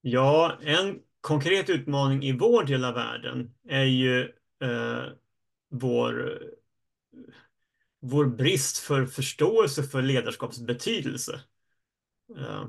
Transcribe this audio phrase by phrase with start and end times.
[0.00, 4.20] Ja, en konkret utmaning i vår del av världen är ju
[4.62, 5.04] eh,
[5.70, 6.42] vår,
[8.00, 11.40] vår brist för förståelse för ledarskapets betydelse.
[12.38, 12.64] Eh,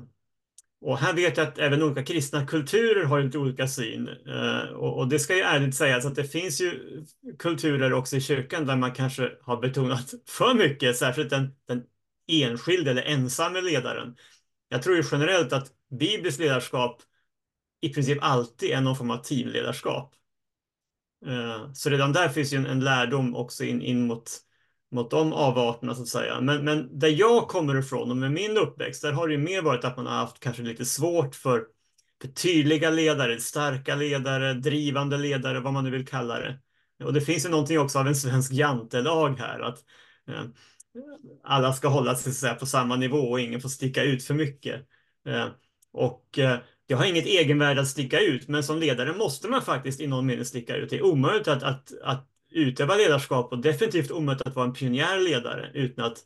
[0.80, 4.08] och här vet jag att även olika kristna kulturer har lite olika syn.
[4.08, 7.02] Eh, och, och, det ska ju ärligt sägas att det finns ju
[7.38, 11.82] kulturer också i kyrkan där man kanske har betonat för mycket, särskilt den, den
[12.26, 14.16] enskilde eller ensamme ledaren.
[14.68, 17.02] Jag tror ju generellt att bibliskt ledarskap
[17.80, 20.14] i princip alltid är någon form av teamledarskap.
[21.26, 24.30] Eh, så redan där finns ju en, en lärdom också in, in mot,
[24.92, 26.40] mot de avarterna så att säga.
[26.40, 29.62] Men, men där jag kommer ifrån och med min uppväxt, där har det ju mer
[29.62, 31.64] varit att man har haft kanske lite svårt för,
[32.22, 36.60] för tydliga ledare, starka ledare, drivande ledare, vad man nu vill kalla det.
[37.04, 39.78] Och det finns ju någonting också av en svensk jantelag här, att
[40.28, 40.44] eh,
[41.44, 44.86] alla ska hålla sig på samma nivå och ingen får sticka ut för mycket.
[45.26, 45.46] Eh,
[45.92, 46.58] och eh,
[46.90, 50.26] det har inget egenvärde att sticka ut, men som ledare måste man faktiskt i någon
[50.26, 50.90] mening sticka ut.
[50.90, 55.70] Det är omöjligt att, att, att utöva ledarskap och definitivt omöjligt att vara en pionjärledare
[55.74, 56.18] utan att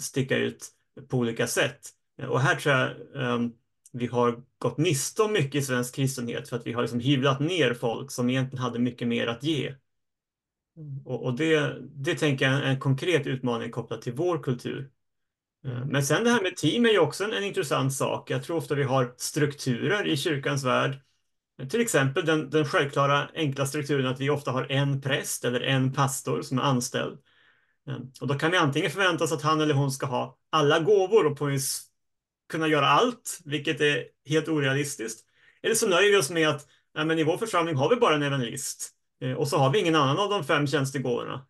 [0.00, 0.68] sticka ut
[1.08, 1.80] på olika sätt.
[2.28, 3.52] Och här tror jag um,
[3.92, 7.40] vi har gått miste om mycket i svensk kristenhet för att vi har liksom hyvlat
[7.40, 9.74] ner folk som egentligen hade mycket mer att ge.
[11.04, 14.90] Och, och det, det tänker jag är en konkret utmaning kopplat till vår kultur.
[15.66, 18.30] Eh, men sen det här med team är ju också en, en, intressant sak.
[18.30, 21.00] Jag tror ofta vi har strukturer i kyrkans värld.
[21.70, 25.92] Till exempel den, den självklara enkla strukturen att vi ofta har en präst eller en
[25.92, 27.18] pastor som är anställd.
[27.88, 30.80] Eh, och då kan vi antingen förvänta oss att han eller hon ska ha alla
[30.80, 31.82] gåvor och på vis
[32.48, 35.24] kunna göra allt, vilket är helt orealistiskt.
[35.62, 38.14] Eller så nöjer vi oss med att nej, men i vår församling har vi bara
[38.14, 38.90] en evangelist
[39.20, 41.46] eh, och så har vi ingen annan av de fem tjänstegåvorna.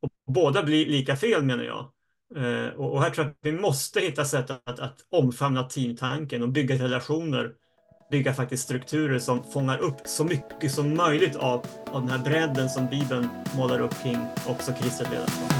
[0.00, 1.92] Och båda blir lika fel menar jag.
[2.34, 6.48] Eh, och här tror jag att vi måste hitta sätt att, att omfamna teamtanken och
[6.48, 7.50] bygga relationer,
[8.10, 12.68] bygga faktiskt strukturer som fångar upp så mycket som möjligt av, av den här bredden
[12.68, 15.52] som Bibeln målar upp kring också kristet ledarskap.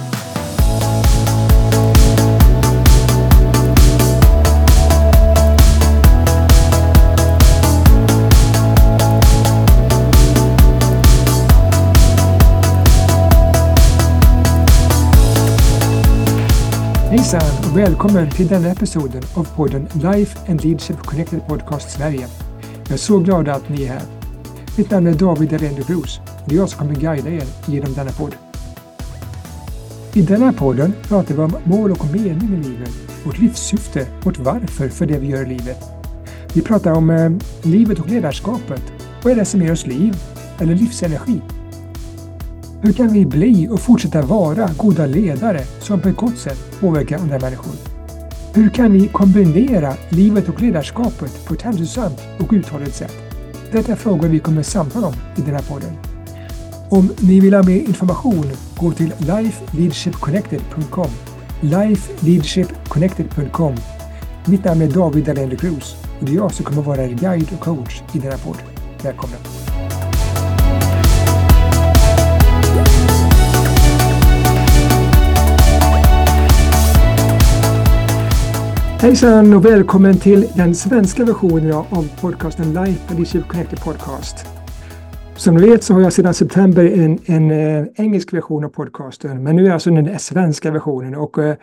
[17.16, 22.26] Hejsan och välkommen till denna episoden av podden Life and Leadership Connected Podcast Sverige.
[22.82, 24.02] Jag är så glad att ni är här.
[24.78, 27.94] Mitt namn är David Arendo Cruz och det är jag som kommer guida er genom
[27.94, 28.34] denna podd.
[30.14, 32.92] I denna podden pratar vi om mål och mening i livet,
[33.24, 35.84] vårt livssyfte, vårt varför för det vi gör i livet.
[36.54, 37.30] Vi pratar om eh,
[37.62, 38.82] livet och ledarskapet.
[39.22, 40.16] Vad är det som ger oss liv
[40.58, 41.40] eller livsenergi?
[42.86, 47.18] Hur kan vi bli och fortsätta vara goda ledare som på ett gott sätt påverkar
[47.18, 47.72] andra människor?
[48.54, 53.12] Hur kan vi kombinera livet och ledarskapet på ett hälsosamt och uthålligt sätt?
[53.72, 55.92] Detta är frågor vi kommer samtala om i den här podden.
[56.90, 61.10] Om ni vill ha mer information, gå till lifeleadershipconnected.com
[61.60, 63.76] lifeleadershipconnected.com
[64.44, 67.52] Mitt namn är David Dahlén Cruz och det är jag som kommer vara er guide
[67.52, 68.66] och coach i den här podden.
[69.02, 69.36] Välkomna!
[79.00, 84.46] Hejsan och välkommen till den svenska versionen av podcasten Life Leadership Connected Podcast.
[85.36, 89.42] Som ni vet så har jag sedan september en, en eh, engelsk version av podcasten,
[89.42, 91.14] men nu är alltså den svenska versionen.
[91.14, 91.56] Och eh,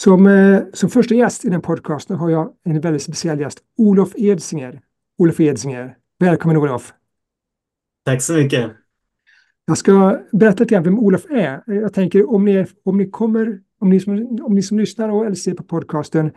[0.00, 4.12] som, eh, som första gäst i den podcasten har jag en väldigt speciell gäst, Olof
[4.16, 4.80] Edsinger.
[5.18, 6.92] Olof Edsinger, välkommen Olof!
[8.04, 8.70] Tack så mycket!
[9.66, 11.62] Jag ska berätta lite grann vem Olof är.
[11.66, 15.26] Jag tänker om ni, om ni kommer om ni som, om ni som lyssnar och
[15.26, 16.30] eller ser på podcasten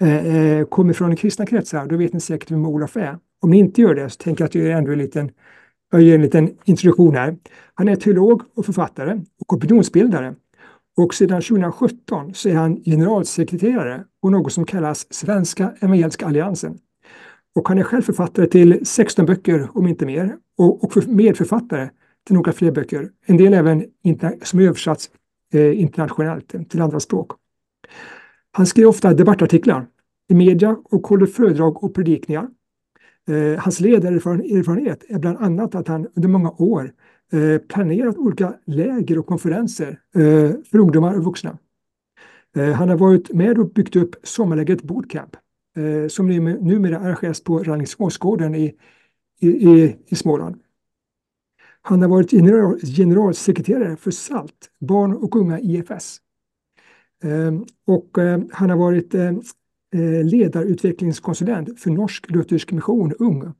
[0.00, 3.18] eh, eh kommer från kristna kretsar, då vet ni säkert vem Olof är.
[3.40, 5.30] Om ni inte gör det så tänker jag att jag ändå en liten,
[5.92, 7.36] jag gör en liten introduktion här.
[7.74, 10.34] Han är teolog och författare och opinionsbildare.
[10.96, 16.78] Och sedan 2017 så är han generalsekreterare på något som kallas Svenska Evangeliska Alliansen.
[17.54, 21.90] Och han är själv författare till 16 böcker, om inte mer, och, och medförfattare
[22.26, 23.10] till några fler böcker.
[23.26, 23.84] En del även
[24.42, 25.10] som översatts
[25.56, 27.30] Eh, internationellt till andra språk.
[28.52, 29.86] Han skrev ofta debattartiklar
[30.28, 32.48] i media och håller föredrag och predikningar.
[33.28, 36.92] Eh, hans ledarerfarenhet är bland annat att han under många år
[37.32, 41.58] eh, planerat olika läger och konferenser eh, för ungdomar och vuxna.
[42.56, 45.36] Eh, han har varit med och byggt upp sommarlägret Bootcamp
[45.76, 48.74] eh, som numera arrangeras på Rallingsåsgården i,
[49.40, 50.60] i, i, i Småland.
[51.88, 56.20] Han har varit general, generalsekreterare för SALT, barn och unga IFS.
[57.24, 59.42] Ehm, och ehm, han har varit ehm,
[59.94, 63.52] eh, ledarutvecklingskonsulent för Norsk Luthersk Mission Ung.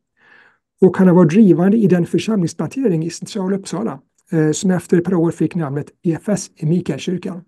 [0.81, 4.01] Och han har varit drivande i den församlingsplantering i centrala Uppsala
[4.33, 7.45] eh, som efter ett par år fick namnet EFS i Mikaelkyrkan.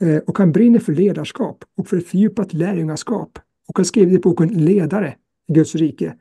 [0.00, 3.38] Eh, och han brinner för ledarskap och för ett fördjupat lärjungaskap
[3.68, 5.16] och har skrivit boken Ledare
[5.48, 6.16] i Guds rike.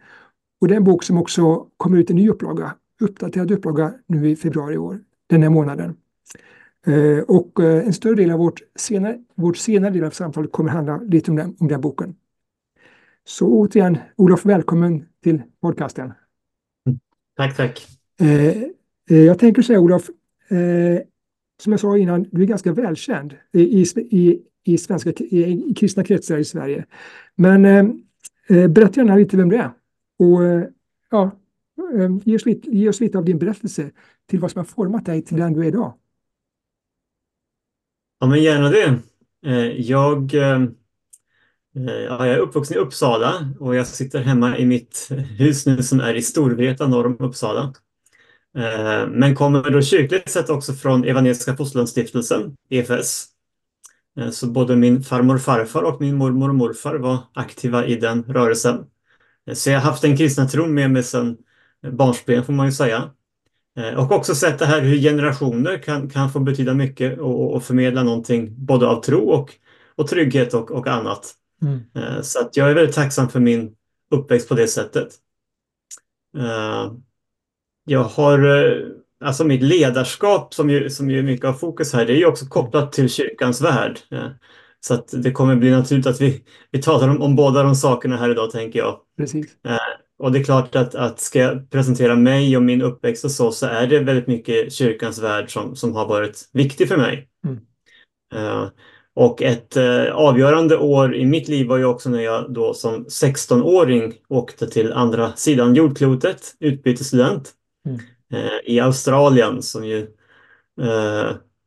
[0.61, 4.29] Och det är en bok som också kommer ut i ny upplaga, uppdaterad upplaga nu
[4.29, 5.97] i februari i år, den här månaden.
[7.27, 11.31] Och en större del av vårt senare, vårt senare del av samtalet kommer handla lite
[11.31, 12.15] om den, om den boken.
[13.23, 16.13] Så återigen, Olof, välkommen till podcasten.
[17.37, 17.87] Tack, tack.
[19.07, 20.09] Jag tänker säga Olof,
[21.61, 26.37] som jag sa innan, du är ganska välkänd i, i, i, svenska, i, kristna kretsar
[26.37, 26.85] i Sverige.
[27.35, 29.71] Men eh, berätta gärna lite vem du är.
[30.19, 30.41] Och
[31.09, 31.31] ja,
[31.93, 33.91] Ehm, ge oss, lite, ge oss lite av din berättelse
[34.29, 35.93] till vad som har format dig till den du är idag.
[38.19, 38.99] Ja, men gärna det.
[39.45, 40.75] Eh, jag, ehm,
[41.75, 45.99] eh, jag är uppvuxen i Uppsala och jag sitter hemma i mitt hus nu som
[45.99, 47.73] är i Storvreta norr om Uppsala.
[48.57, 53.27] Eh, men kommer då kyrkligt sett också från Evangeliska Fosterlandsstiftelsen, EFS.
[54.31, 58.23] Så både min farmor och farfar och min mormor och morfar var aktiva i den
[58.23, 58.85] rörelsen.
[59.53, 61.37] Så jag har haft den kristna tron med mig sedan
[61.91, 63.09] barnsben får man ju säga.
[63.97, 68.03] Och också sett det här hur generationer kan, kan få betyda mycket och, och förmedla
[68.03, 69.51] någonting både av tro och,
[69.95, 71.33] och trygghet och, och annat.
[71.61, 72.23] Mm.
[72.23, 73.75] Så att jag är väldigt tacksam för min
[74.11, 75.07] uppväxt på det sättet.
[77.85, 78.49] Jag har,
[79.25, 82.25] alltså mitt ledarskap som ju, som ju är mycket av fokus här, det är ju
[82.25, 83.99] också kopplat till kyrkans värld.
[84.79, 88.17] Så att det kommer bli naturligt att vi, vi talar om, om båda de sakerna
[88.17, 88.99] här idag, tänker jag.
[89.17, 89.47] Precis.
[90.17, 93.51] Och det är klart att, att ska jag presentera mig och min uppväxt och så,
[93.51, 97.29] så är det väldigt mycket kyrkans värld som, som har varit viktig för mig.
[97.45, 97.59] Mm.
[98.35, 98.67] Uh,
[99.15, 103.05] och ett uh, avgörande år i mitt liv var ju också när jag då som
[103.05, 107.51] 16-åring åkte till andra sidan jordklotet, utbytesstudent,
[107.87, 107.99] mm.
[108.33, 110.07] uh, i Australien som ju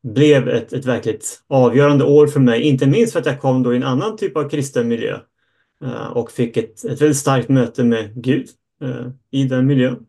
[0.03, 3.73] blev ett, ett verkligt avgörande år för mig, inte minst för att jag kom då
[3.73, 5.19] i en annan typ av kristen miljö.
[5.85, 8.49] Eh, och fick ett, ett väldigt starkt möte med Gud
[8.83, 10.07] eh, i den miljön.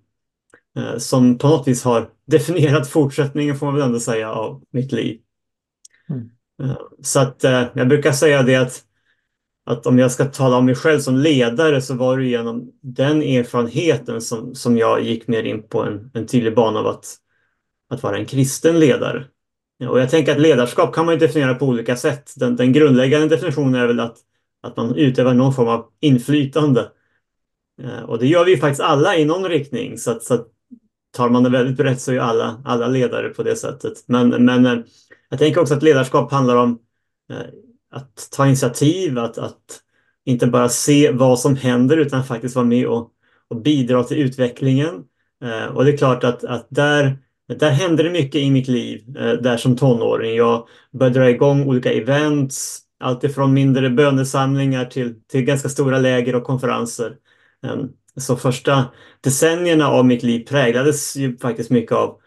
[0.77, 4.92] Eh, som på något vis har definierat fortsättningen får man väl ändå säga av mitt
[4.92, 5.19] liv.
[6.10, 6.30] Mm.
[7.01, 7.44] Så att
[7.74, 8.83] jag brukar säga det att,
[9.66, 13.21] att om jag ska tala om mig själv som ledare så var det genom den
[13.21, 17.16] erfarenheten som, som jag gick mer in på en, en tydlig bana av att,
[17.89, 19.25] att vara en kristen ledare.
[19.89, 22.33] Och jag tänker att ledarskap kan man definiera på olika sätt.
[22.36, 24.18] Den, den grundläggande definitionen är väl att
[24.62, 26.92] att man utövar någon form av inflytande.
[27.82, 29.98] Eh, och det gör vi faktiskt alla i någon riktning.
[29.98, 30.48] Så, att, så att
[31.12, 33.94] tar man det väldigt brett så är alla, alla ledare på det sättet.
[34.06, 34.80] Men, men eh,
[35.30, 36.80] jag tänker också att ledarskap handlar om
[37.32, 37.38] eh,
[37.92, 39.82] att ta initiativ, att, att
[40.26, 43.12] inte bara se vad som händer utan faktiskt vara med och,
[43.48, 45.04] och bidra till utvecklingen.
[45.74, 47.18] Och det är klart att, att där,
[47.60, 49.04] där hände det mycket i mitt liv,
[49.42, 50.36] där som tonåring.
[50.36, 56.44] Jag började dra igång olika events, alltifrån mindre bönesamlingar till, till ganska stora läger och
[56.44, 57.16] konferenser.
[57.63, 58.86] Ehm, så första
[59.22, 62.19] decennierna av mitt liv präglades ju faktiskt mycket av,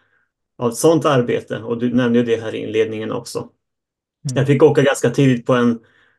[0.58, 3.38] av sånt arbete och du nämnde ju det här i inledningen också.
[3.38, 4.36] Mm.
[4.36, 5.78] Jag fick åka ganska tidigt på en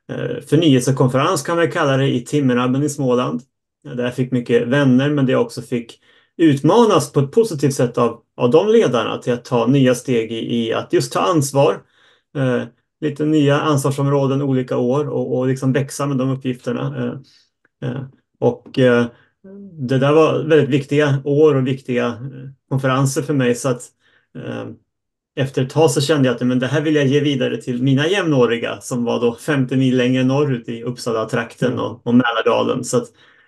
[0.10, 3.42] eh, förnyelsekonferens kan man kalla det i Timmernabben i Småland.
[3.84, 6.00] Där jag fick mycket vänner men där jag också fick
[6.38, 10.56] utmanas på ett positivt sätt av, av de ledarna till att ta nya steg i,
[10.56, 11.82] i att just ta ansvar,
[12.38, 12.64] eh,
[13.04, 16.98] lite nya ansvarsområden olika år och, och liksom växa med de uppgifterna.
[17.82, 18.02] Eh, eh,
[18.40, 19.06] och eh,
[19.72, 22.18] det där var väldigt viktiga år och viktiga
[22.70, 23.82] konferenser för mig så att
[25.36, 27.84] efter ett tag så kände jag att men det här vill jag ge vidare till
[27.84, 32.84] mina jämnåriga som var då 50 mil längre norrut i Uppsala-trakten och, och Mälardalen.
[32.84, 33.06] Så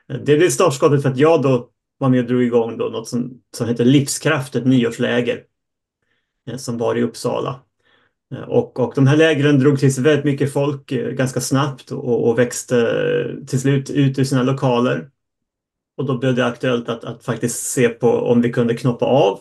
[0.07, 3.41] det blev startskottet för att jag då var med och drog igång då något som,
[3.57, 5.43] som heter Livskraft, ett nyårsläger
[6.57, 7.64] som var i Uppsala.
[8.33, 11.91] Eh, och, och de här lägren drog till sig väldigt mycket folk eh, ganska snabbt
[11.91, 15.09] och, och växte eh, till slut ut ur sina lokaler.
[15.97, 19.39] Och då blev det aktuellt att, att faktiskt se på om vi kunde knoppa av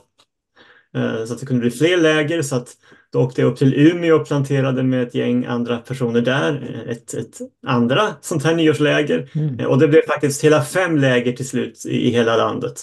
[1.26, 2.42] så att det kunde bli fler läger.
[2.42, 2.76] Så att
[3.12, 6.84] då åkte jag upp till Umeå och planterade med ett gäng andra personer där.
[6.88, 9.30] Ett, ett andra sånt här nyårsläger.
[9.34, 9.66] Mm.
[9.66, 12.82] Och det blev faktiskt hela fem läger till slut i, i hela landet.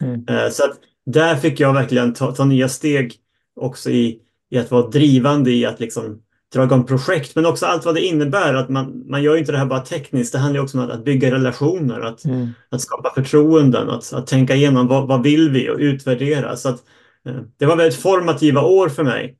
[0.00, 0.50] Mm.
[0.50, 3.14] Så att där fick jag verkligen ta, ta nya steg
[3.60, 4.20] också i
[4.54, 6.20] i att vara drivande i att liksom
[6.54, 8.54] dra igång projekt, men också allt vad det innebär.
[8.54, 11.04] Att man, man gör inte det här bara tekniskt, det handlar också om att, att
[11.04, 12.48] bygga relationer, att, mm.
[12.70, 16.56] att skapa förtroenden, att, att tänka igenom vad, vad vill vi och utvärdera.
[16.56, 16.82] Så att,
[17.28, 19.36] eh, det var väldigt formativa år för mig.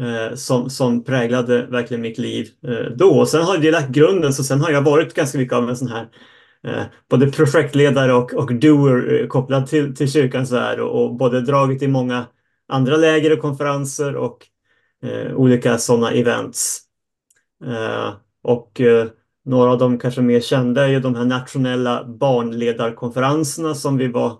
[0.00, 3.10] eh, som, som präglade verkligen mitt liv eh, då.
[3.20, 5.76] Och sen har det lagt grunden, så sen har jag varit ganska mycket av en
[5.76, 6.08] sån här
[6.66, 11.40] eh, både projektledare och, och doer eh, kopplad till, till kyrkans värld och, och både
[11.40, 12.26] dragit i många
[12.70, 14.46] andra läger och konferenser och
[15.02, 16.80] eh, olika sådana events.
[17.64, 18.12] Eh,
[18.42, 19.06] och eh,
[19.44, 24.38] några av de kanske mer kända är ju de här nationella barnledarkonferenserna som vi var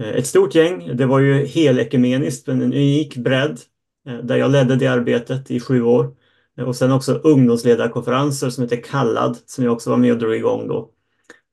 [0.00, 0.96] eh, ett stort gäng.
[0.96, 3.58] Det var ju helekumeniskt, en unik bredd
[4.06, 6.14] Eh, där jag ledde det arbetet i sju år.
[6.58, 10.34] Eh, och sen också ungdomsledarkonferenser som heter Kallad som jag också var med och drog
[10.34, 10.90] igång då.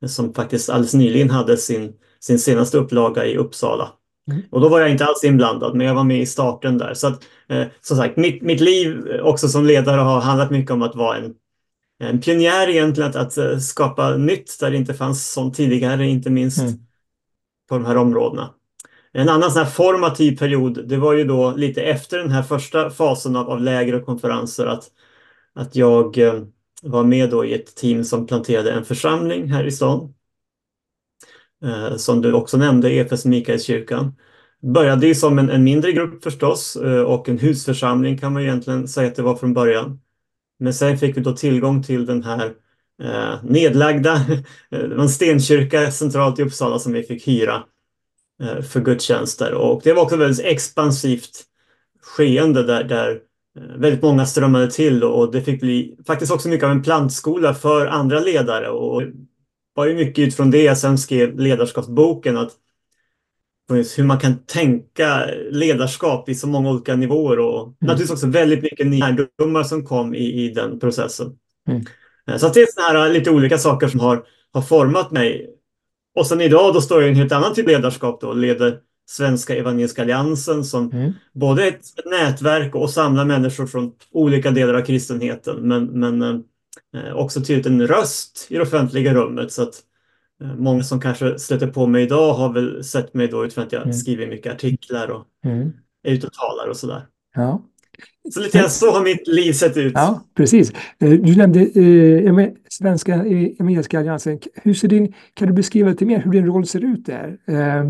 [0.01, 3.91] Eh, som faktiskt alldeles nyligen hade sin, sin senaste upplaga i Uppsala.
[4.27, 4.41] Mm.
[4.51, 6.93] Och då var jag inte alls inblandad, men jag var med i starten där.
[6.93, 10.81] Så att, eh, som sagt, mitt, mitt liv också som ledare har handlat mycket om
[10.81, 11.33] att vara en,
[11.99, 16.61] en pionjär egentligen, att, att skapa nytt där det inte fanns sånt tidigare, inte minst
[16.61, 16.73] mm.
[17.69, 18.53] på de här områdena.
[19.13, 22.89] En annan sån här formativ period, det var ju då lite efter den här första
[22.89, 24.83] fasen av, av läger och konferenser att,
[25.55, 26.41] att jag eh,
[26.81, 30.13] var med då i ett team som planterade en församling här i stan.
[31.65, 34.15] Eh, som du också nämnde, EFS Mikaelskyrkan.
[34.61, 38.87] Började ju som en, en, mindre grupp förstås eh, och en husförsamling kan man egentligen
[38.87, 39.99] säga att det var från början.
[40.59, 42.53] Men sen fick vi då tillgång till den här
[43.03, 44.13] eh, nedlagda,
[44.71, 47.63] eh, det var en stenkyrka centralt i Uppsala som vi fick hyra
[48.43, 49.53] Eh, för gudstjänster.
[49.53, 51.43] Och det var också väldigt expansivt
[52.01, 53.19] skeende där, där
[53.57, 57.53] eh, väldigt många strömmade till och det fick bli faktiskt också mycket av en plantskola
[57.53, 58.69] för andra ledare.
[58.69, 59.03] Och
[59.77, 62.51] var ju mycket utifrån det jag sen skrev ledarskapsboken att
[63.97, 67.75] hur man kan tänka ledarskap i så många olika nivåer och mm.
[67.79, 71.37] naturligtvis också väldigt mycket lärdomar som kom i, i den processen.
[71.69, 71.85] Mm.
[72.27, 75.49] Eh, så det är såna här lite olika saker som har, har format mig
[76.15, 78.79] och sen idag då står jag i en helt annan typ av ledarskap då, leder
[79.09, 81.13] Svenska Evangeliska Alliansen som mm.
[81.33, 86.39] både är ett nätverk och samlar människor från olika delar av kristenheten men, men eh,
[87.15, 89.75] också tydligt en röst i det offentliga rummet så att
[90.41, 93.71] eh, många som kanske stöter på mig idag har väl sett mig då utifrån att
[93.71, 93.93] jag mm.
[93.93, 95.73] skriver mycket artiklar och mm.
[96.03, 97.05] är ute och talar och sådär.
[97.35, 97.61] Ja.
[98.33, 99.93] Så lite grann så har mitt liv sett ut.
[99.95, 100.71] Ja, precis.
[100.99, 104.39] Eh, du nämnde eh, Svenska Evangeliska Alliansen.
[104.55, 107.37] Hur ser din, kan du beskriva lite mer hur din roll ser ut där?
[107.47, 107.83] Eh,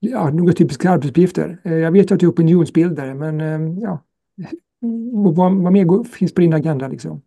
[0.00, 1.58] ja, några typiska arbetsuppgifter.
[1.64, 4.02] Eh, jag vet att du är opinionsbildare, men eh, ja,
[5.12, 6.88] vad, vad mer finns på din agenda?
[6.88, 7.22] Liksom?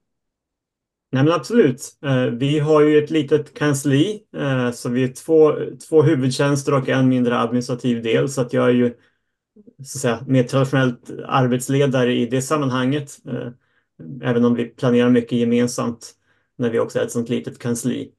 [1.11, 1.97] Nej men absolut.
[2.05, 5.55] Eh, vi har ju ett litet kansli, eh, så vi är två,
[5.89, 8.29] två huvudtjänster och en mindre administrativ del.
[8.29, 8.93] Så att jag är ju
[9.83, 13.17] så att säga, mer traditionellt arbetsledare i det sammanhanget.
[13.27, 13.49] Eh,
[14.23, 16.11] även om vi planerar mycket gemensamt
[16.57, 18.11] när vi också är ett sånt litet kansli.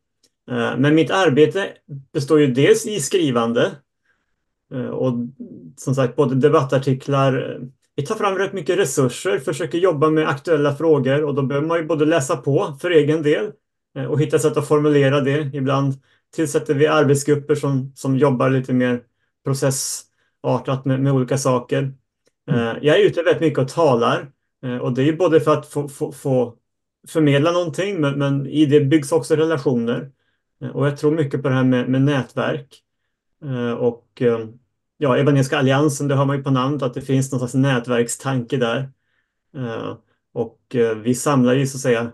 [0.78, 1.68] Men mitt arbete
[2.12, 3.70] består ju dels i skrivande
[4.92, 5.12] och
[5.76, 7.61] som sagt både debattartiklar.
[8.00, 11.78] Vi tar fram rätt mycket resurser, försöker jobba med aktuella frågor och då behöver man
[11.78, 13.52] ju både läsa på för egen del
[14.09, 15.50] och hitta sätt att formulera det.
[15.54, 15.95] Ibland
[16.35, 19.02] tillsätter vi arbetsgrupper som, som jobbar lite mer
[19.45, 20.02] process
[20.42, 21.92] artat med, med olika saker.
[22.50, 22.61] Mm.
[22.61, 24.33] Eh, jag är ute väldigt mycket och talar
[24.64, 26.54] eh, och det är både för att få, få, få
[27.09, 30.11] förmedla någonting men, men, i det byggs också relationer.
[30.62, 32.83] Eh, och jag tror mycket på det här med, med nätverk.
[33.78, 34.23] Och
[35.00, 38.57] ja, Evangeliska alliansen, det har man ju på namnet att det finns någon slags nätverkstanke
[38.57, 38.90] där.
[40.35, 42.12] Och vi samlar ju så att säga,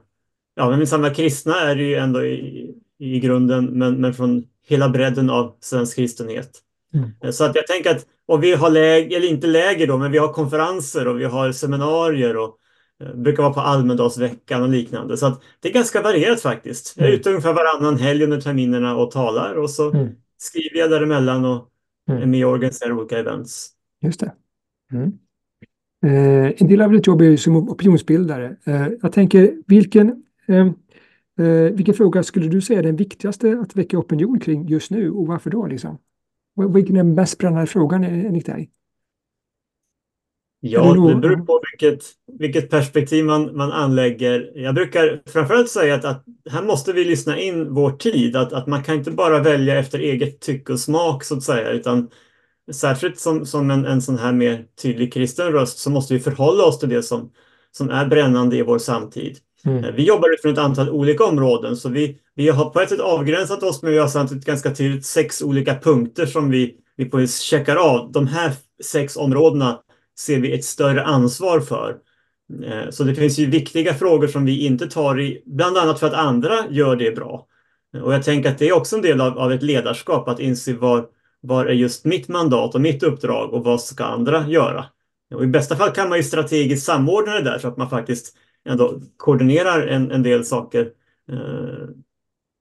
[0.56, 4.44] ja men vi samlar kristna är det ju ändå i, i grunden men, men från
[4.66, 6.50] hela bredden av svensk kristenhet.
[6.94, 7.32] Mm.
[7.32, 10.18] Så att jag tänker att och vi har läger, eller inte läger då, men vi
[10.18, 12.56] har konferenser och vi har seminarier och
[13.02, 15.16] eh, brukar vara på Almedalsveckan och liknande.
[15.16, 16.94] Så att det är ganska varierat faktiskt.
[16.96, 17.20] Jag är mm.
[17.20, 20.08] ute ungefär varannan helg under terminerna och talar och så mm.
[20.38, 21.68] skriver jag däremellan och
[22.08, 22.30] mm.
[22.30, 23.68] med och organiserar olika events.
[24.00, 24.32] Just det.
[24.92, 25.12] Mm.
[26.06, 28.56] Eh, en del av ditt jobb är som opinionsbildare.
[28.64, 30.66] Eh, jag tänker, vilken, eh,
[31.46, 35.10] eh, vilken fråga skulle du säga är den viktigaste att väcka opinion kring just nu
[35.10, 35.66] och varför då?
[35.66, 35.98] Liksom?
[36.74, 38.70] Vilken är den mest brännande frågan enligt dig?
[40.60, 42.04] Ja, det beror på vilket,
[42.38, 44.52] vilket perspektiv man, man anlägger.
[44.54, 48.36] Jag brukar framförallt säga att, att här måste vi lyssna in vår tid.
[48.36, 51.70] Att, att man kan inte bara välja efter eget tycke och smak så att säga,
[51.70, 52.08] utan
[52.72, 56.64] särskilt som, som en, en sån här mer tydlig kristen röst så måste vi förhålla
[56.64, 57.30] oss till det som,
[57.72, 59.38] som är brännande i vår samtid.
[59.64, 59.84] Mm.
[59.84, 63.00] Eh, vi jobbar utifrån ett antal olika områden så vi, vi har på ett sätt
[63.00, 67.26] avgränsat oss men vi har samtidigt ganska tydligt sex olika punkter som vi, vi på
[67.26, 68.12] checkar av.
[68.12, 68.52] De här
[68.84, 69.80] sex områdena
[70.18, 71.96] ser vi ett större ansvar för.
[72.64, 76.06] Eh, så det finns ju viktiga frågor som vi inte tar i, bland annat för
[76.06, 77.46] att andra gör det bra.
[78.02, 80.74] Och jag tänker att det är också en del av, av ett ledarskap att inse
[80.74, 81.06] var,
[81.40, 84.84] var är just mitt mandat och mitt uppdrag och vad ska andra göra?
[85.34, 88.36] Och I bästa fall kan man ju strategiskt samordna det där så att man faktiskt
[88.64, 90.90] ändå koordinerar en, en del saker
[91.32, 91.88] eh,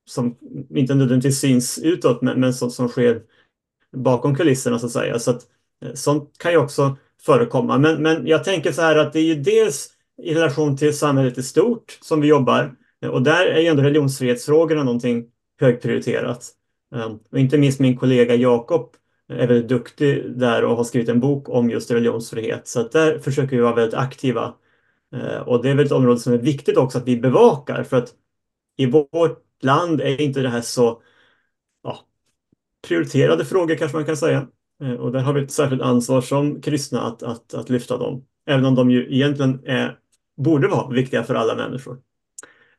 [0.06, 0.38] som
[0.70, 3.22] inte nödvändigtvis syns utåt men, men som, som sker
[3.98, 5.20] bakom kulisserna så att säga.
[5.20, 5.42] Så att,
[5.86, 7.78] eh, sånt kan ju också förekomma.
[7.78, 9.90] Men, men jag tänker så här att det är ju dels
[10.24, 12.76] i relation till samhället i stort som vi jobbar
[13.10, 15.26] och där är ju ändå religionsfrihetsfrågorna någonting
[15.60, 16.52] högprioriterat.
[16.96, 18.96] Ehm, och inte minst min kollega Jakob
[19.28, 22.68] är väldigt duktig där och har skrivit en bok om just religionsfrihet.
[22.68, 24.54] Så att där försöker vi vara väldigt aktiva.
[25.16, 27.98] Ehm, och det är väl ett område som är viktigt också att vi bevakar för
[27.98, 28.14] att
[28.78, 31.02] i vårt land är inte det här så
[31.84, 32.00] ja,
[32.88, 34.48] prioriterade frågor kanske man kan säga.
[34.84, 38.24] Uh, och där har vi ett särskilt ansvar som kristna att, att, att lyfta dem.
[38.48, 39.98] Även om de ju egentligen är,
[40.38, 41.98] borde vara viktiga för alla människor.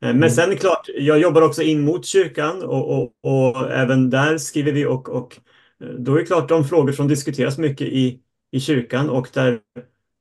[0.01, 0.29] Eh, men mm.
[0.29, 4.85] sen klart, jag jobbar också in mot kyrkan och, och, och, även där skriver vi
[4.85, 5.37] och, och
[5.83, 8.19] eh, då är det klart de frågor som diskuteras mycket i,
[8.51, 9.59] i kyrkan och där,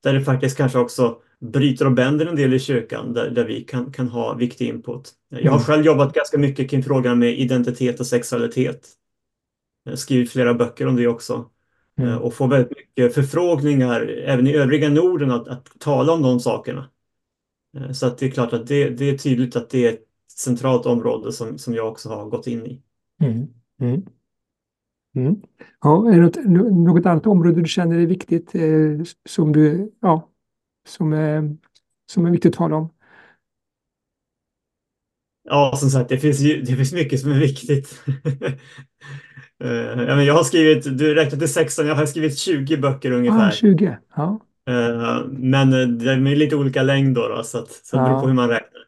[0.02, 3.60] där det faktiskt kanske också bryter och bänder en del i kyrkan där, där vi
[3.60, 5.12] kan, kan ha viktig input.
[5.28, 5.64] Jag har mm.
[5.64, 8.88] själv jobbat ganska mycket kring frågan med identitet och sexualitet.
[9.94, 11.44] Skrivit flera böcker om det också.
[11.98, 12.18] Mm.
[12.18, 16.90] Och får väldigt mycket förfrågningar även i övriga Norden att, att tala om de sakerna.
[17.76, 20.04] Eh, så att det är klart att det, det, är tydligt att det är ett
[20.36, 22.82] centralt område som, som jag också har gått in i.
[23.20, 23.46] Mm.
[23.80, 24.02] Mm.
[25.16, 25.42] Mm.
[25.80, 30.28] Ja, är det något, något annat område du känner är viktigt eh, som, du, ja,
[30.88, 31.42] som, eh,
[32.12, 32.88] som är viktigt att tala om?
[35.48, 38.02] Ja, som sagt, det finns, ju, det finns mycket som är viktigt.
[39.64, 43.48] uh, jag har skrivit, du räknade till 16, jag har skrivit 20 böcker ungefär.
[43.48, 44.40] Ah, 20, ja.
[44.68, 48.26] Eh, men det är lite olika längd då, då så, att, så det beror på
[48.26, 48.82] hur man räknar.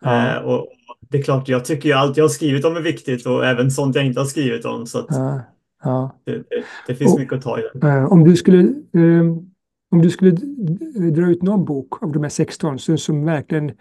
[0.00, 0.36] Ja.
[0.36, 0.68] Eh, och
[1.10, 3.70] det är klart, jag tycker ju allt jag har skrivit om är viktigt och även
[3.70, 4.86] sånt jag inte har skrivit om.
[4.86, 5.40] Så ja.
[5.84, 6.16] Ja.
[6.24, 6.44] Det, det,
[6.86, 7.88] det, finns och, mycket att ta i det.
[7.88, 8.74] Eh, om du skulle,
[9.90, 10.30] om du skulle
[11.10, 13.72] dra ut någon bok av de här 16 som, som verkligen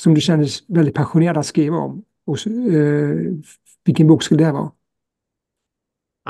[0.00, 2.36] som du känner väldigt passionerad att skriva om, och,
[3.84, 4.70] vilken bok skulle det vara?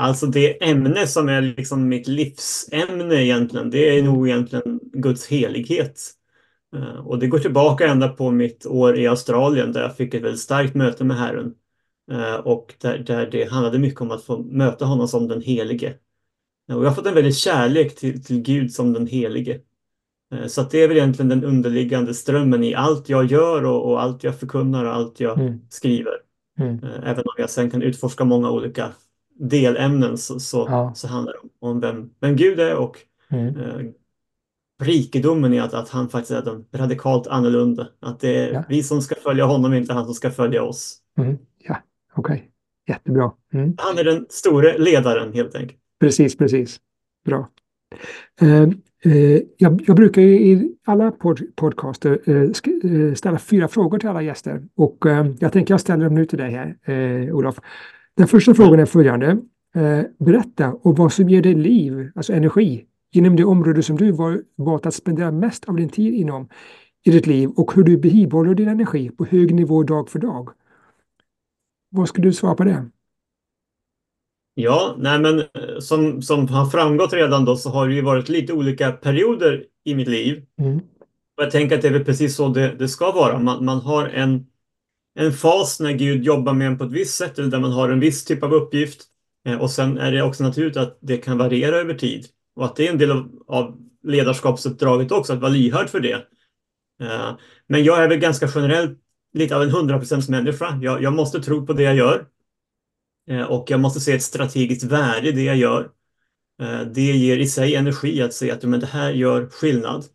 [0.01, 6.01] Alltså det ämne som är liksom mitt livsämne egentligen, det är nog egentligen Guds helighet.
[6.75, 10.23] Eh, och det går tillbaka ända på mitt år i Australien där jag fick ett
[10.23, 11.53] väldigt starkt möte med Herren.
[12.11, 15.93] Eh, och där, där det handlade mycket om att få möta honom som den helige.
[16.69, 19.59] Eh, och jag har fått en väldigt kärlek till, till Gud som den helige.
[20.47, 24.23] Så det är väl egentligen den underliggande strömmen i allt jag gör och, och allt
[24.23, 25.59] jag förkunnar och allt jag mm.
[25.69, 26.13] skriver.
[26.59, 26.79] Mm.
[26.83, 28.91] Även om jag sen kan utforska många olika
[29.49, 30.91] delämnen så, så, ja.
[30.95, 32.97] så handlar det om vem, vem Gud är och
[33.29, 33.57] mm.
[33.57, 33.91] eh,
[34.83, 37.87] rikedomen i att, att han faktiskt är radikalt annorlunda.
[37.99, 38.63] Att det är ja.
[38.69, 40.97] vi som ska följa honom, inte han som ska följa oss.
[41.17, 41.37] Mm.
[41.63, 41.77] Ja,
[42.15, 42.33] okej.
[42.33, 42.47] Okay.
[42.87, 43.31] Jättebra.
[43.53, 43.73] Mm.
[43.77, 45.79] Han är den store ledaren helt enkelt.
[45.99, 46.79] Precis, precis.
[47.25, 47.49] Bra.
[48.41, 48.61] Eh,
[49.13, 52.41] eh, jag, jag, brukar i alla pod podcaster eh,
[52.91, 56.25] eh, ställa fyra frågor till alla gäster och eh, jag tänker jag ställer dem nu
[56.25, 57.59] till dig här, eh, Olof.
[58.17, 59.37] Den första frågan är följande.
[59.75, 64.11] Eh, berätta om vad som ger dig liv, alltså energi, inom det område som du
[64.57, 66.49] valt att spendera mest av din tid inom
[67.03, 70.49] i ditt liv och hur du bibehåller din energi på hög nivå dag för dag.
[71.89, 72.89] Vad skulle du svara på det?
[74.53, 78.29] Ja, nej men eh, som, som har framgått redan då så har det ju varit
[78.29, 80.45] lite olika perioder i mitt liv.
[80.59, 80.77] Mm.
[81.37, 83.39] Och jag tänker att det är väl precis så det, det ska vara.
[83.39, 84.45] Man, man har en
[85.15, 87.89] en fas när Gud jobbar med en på ett visst sätt eller där man har
[87.89, 89.07] en viss typ av uppgift.
[89.45, 92.75] Eh, och sen är det också naturligt att det kan variera över tid och att
[92.75, 96.25] det är en del av, av ledarskapsuppdraget också, att vara lyhörd för det.
[97.01, 98.99] Eh, men jag är väl ganska generellt
[99.33, 100.79] lite av en 100% människa.
[100.81, 102.25] Jag, jag måste tro på det jag gör.
[103.29, 105.89] Eh, och jag måste se ett strategiskt värde i det jag gör.
[106.93, 110.05] Det ger i sig energi att se att men det här gör skillnad.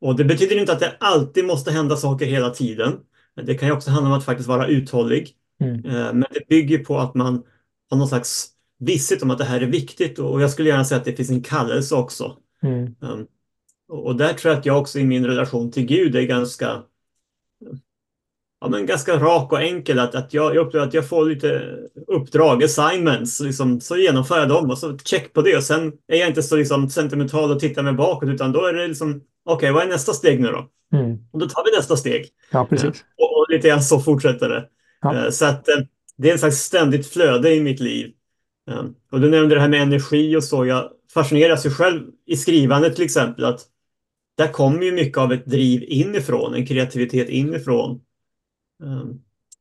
[0.00, 3.00] Och det betyder inte att det alltid måste hända saker hela tiden.
[3.36, 5.34] Det kan ju också handla om att faktiskt vara uthållig.
[5.60, 5.84] Mm.
[5.84, 7.42] Eh, men det bygger på att man
[7.90, 10.98] har någon slags visshet om att det här är viktigt och jag skulle gärna säga
[10.98, 12.36] att det finns en kallelse också.
[12.62, 12.94] Mm.
[13.00, 13.26] Um,
[13.88, 16.82] och där tror jag att jag också i min relation till Gud är ganska
[18.60, 19.98] ja, men ganska rak och enkel.
[19.98, 24.48] Att, att jag, jag upplever att jag får lite uppdrag, assignments, liksom, så genomför jag
[24.48, 25.56] dem och så check på det.
[25.56, 28.72] Och sen är jag inte så liksom, sentimental och tittar mig bakåt utan då är
[28.72, 30.68] det liksom okay, vad är nästa steg nu då?
[30.92, 31.18] Mm.
[31.32, 32.28] Och då tar vi nästa steg.
[32.50, 32.84] Ja, precis.
[32.84, 34.68] Eh, och, och lite grann så fortsätter det.
[35.00, 35.16] Ja.
[35.16, 35.76] Eh, så att eh,
[36.16, 38.12] det är en slags ständigt flöde i mitt liv.
[39.12, 40.66] Och du nämnde det här med energi och så.
[40.66, 43.60] Jag fascineras ju själv i skrivandet till exempel att
[44.36, 48.00] där kommer ju mycket av ett driv inifrån, en kreativitet inifrån.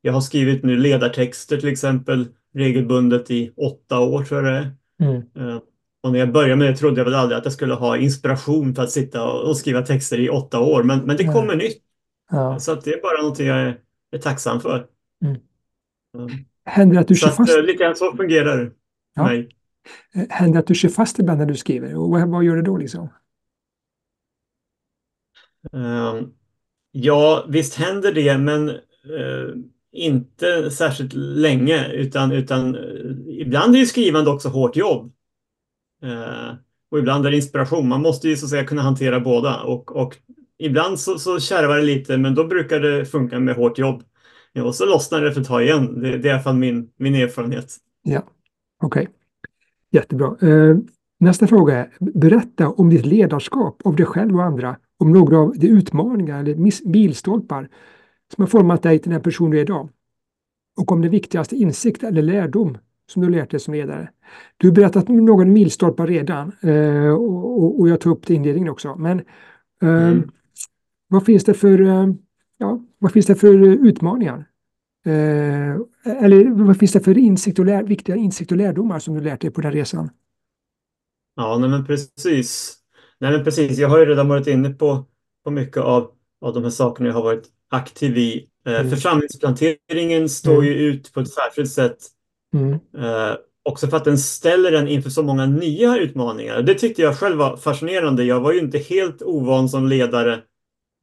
[0.01, 4.71] Jag har skrivit nu ledartexter till exempel regelbundet i åtta år tror jag det är.
[5.09, 5.59] Mm.
[6.03, 8.75] Och när jag började med det trodde jag väl aldrig att jag skulle ha inspiration
[8.75, 10.83] för att sitta och, skriva texter i åtta år.
[10.83, 11.77] Men, men det kommer nytt.
[12.31, 12.59] Ja.
[12.59, 13.77] Så att det är bara någonting jag är,
[14.11, 14.85] är tacksam för.
[15.25, 15.37] Mm.
[16.17, 16.29] Mm.
[16.65, 18.71] Händer det att du Så kör att, fast, eh, lite grann så fungerar det
[19.15, 19.23] Ja.
[19.23, 19.49] mig.
[20.15, 21.95] eh, händer det att du kör fast ibland när du skriver?
[21.95, 23.09] Och vad, vad gör du då liksom?
[25.73, 26.33] Ehm,
[26.91, 28.75] Ja, visst händer det, men eh,
[29.91, 32.81] inte särskilt länge, utan, utan eh,
[33.27, 35.11] ibland är ju skrivande också hårt jobb.
[36.03, 36.55] Eh,
[36.91, 37.87] och ibland är det inspiration.
[37.87, 39.61] Man måste ju så att säga kunna hantera båda.
[39.63, 40.17] Och, och
[40.57, 44.03] ibland så, så kärvar det lite, men då brukar det funka med hårt jobb.
[44.53, 46.01] Ja, och så lossnar det för ett tag igen.
[46.01, 47.77] Det, det är i alla fall min, min erfarenhet.
[48.03, 48.23] Ja,
[48.83, 49.07] okej.
[49.91, 50.35] Jättebra.
[50.41, 50.77] Eh,
[51.19, 55.53] nästa fråga är, berätta om ditt ledarskap av dig själv och andra, om några av
[55.57, 57.69] de utmaningar eller miss- milstolpar
[58.35, 59.89] som har format dig till den person du är idag.
[60.79, 62.77] Och om den viktigaste insikt eller lärdom
[63.09, 64.09] som du har lärt dig som ledare.
[64.57, 68.69] Du har berättat någon milstolpar redan eh, och, och, jag tog upp det i inledningen
[68.69, 68.95] också.
[68.95, 69.19] Men
[69.81, 70.29] eh, Mm.
[71.07, 72.07] vad finns det för, eh,
[72.57, 74.45] ja, vad finns det för eh, utmaningar?
[75.05, 75.75] Eh,
[76.23, 79.41] eller vad finns det för insikt och lär, viktiga insikt och lärdomar som du lärt
[79.41, 80.09] dig på den resan?
[81.35, 82.75] Ja, nej men precis.
[83.19, 85.05] Nej men precis, jag har ju redan varit inne på,
[85.43, 88.45] på mycket av, av de här sakerna jag har varit aktiv i.
[88.65, 88.89] Eh, Mm.
[88.89, 90.65] Församlingsplanteringen står Mm.
[90.65, 91.97] ju ut på ett särskilt sätt
[92.53, 92.73] Mm.
[92.73, 96.61] Eh, också för att den ställer en inför så många nya utmaningar.
[96.61, 98.23] Det tyckte jag själv var fascinerande.
[98.23, 100.39] Jag var ju inte helt ovan som ledare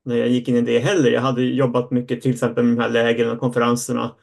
[0.05, 1.11] när jag gick in i det heller.
[1.11, 4.15] Jag hade jobbat mycket till exempel med de här lägren och konferenserna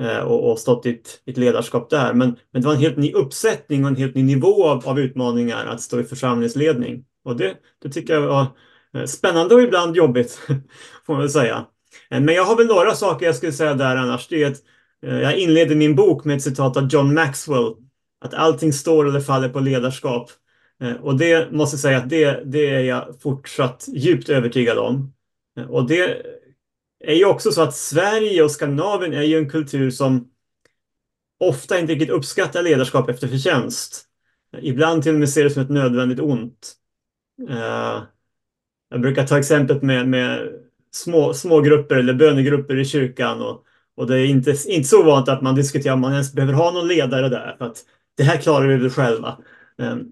[0.00, 2.14] eh, och, och stått i ett, ett ledarskap där.
[2.14, 5.00] Men, men det var en helt ny uppsättning och en helt ny nivå av, av
[5.00, 7.04] utmaningar att stå i församlingsledning.
[7.24, 8.46] Och det, det tycker jag var
[8.94, 10.32] eh, spännande och ibland jobbigt,
[11.06, 11.66] får man väl säga.
[12.10, 14.28] Eh, men jag har väl några saker jag skulle säga där annars.
[14.28, 14.62] Det är att
[15.06, 17.74] Eh, jag inleder min bok med ett citat av John Maxwell.
[18.20, 20.30] Att allting står eller faller på ledarskap.
[20.82, 25.14] Eh, och det måste jag säga att det, det är jag fortsatt djupt övertygad om.
[25.58, 26.22] Eh, och det
[27.04, 30.28] är ju också så att Sverige och Skandinavien är ju en kultur som
[31.40, 34.04] ofta inte riktigt uppskattar ledarskap efter förtjänst.
[34.60, 36.74] Ibland till och med ser det som ett nödvändigt ont.
[38.90, 40.52] Jag brukar ta exemplet med, med
[40.90, 43.64] små, små grupper eller bönegrupper i kyrkan och,
[43.96, 46.70] och det är inte, inte så vanligt att man diskuterar om man ens behöver ha
[46.70, 47.84] någon ledare där för att
[48.16, 49.38] det här klarar vi väl själva.
[49.78, 50.04] Ehm,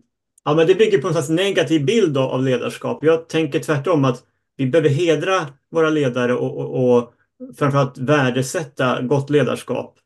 [0.44, 3.04] ja, men det bygger på en slags negativ bild av, av ledarskap.
[3.04, 4.22] Jag tänker tvärtom att
[4.56, 7.12] vi behöver hedra våra ledare och, och, och
[7.58, 9.98] framförallt värdesätta gott ledarskap.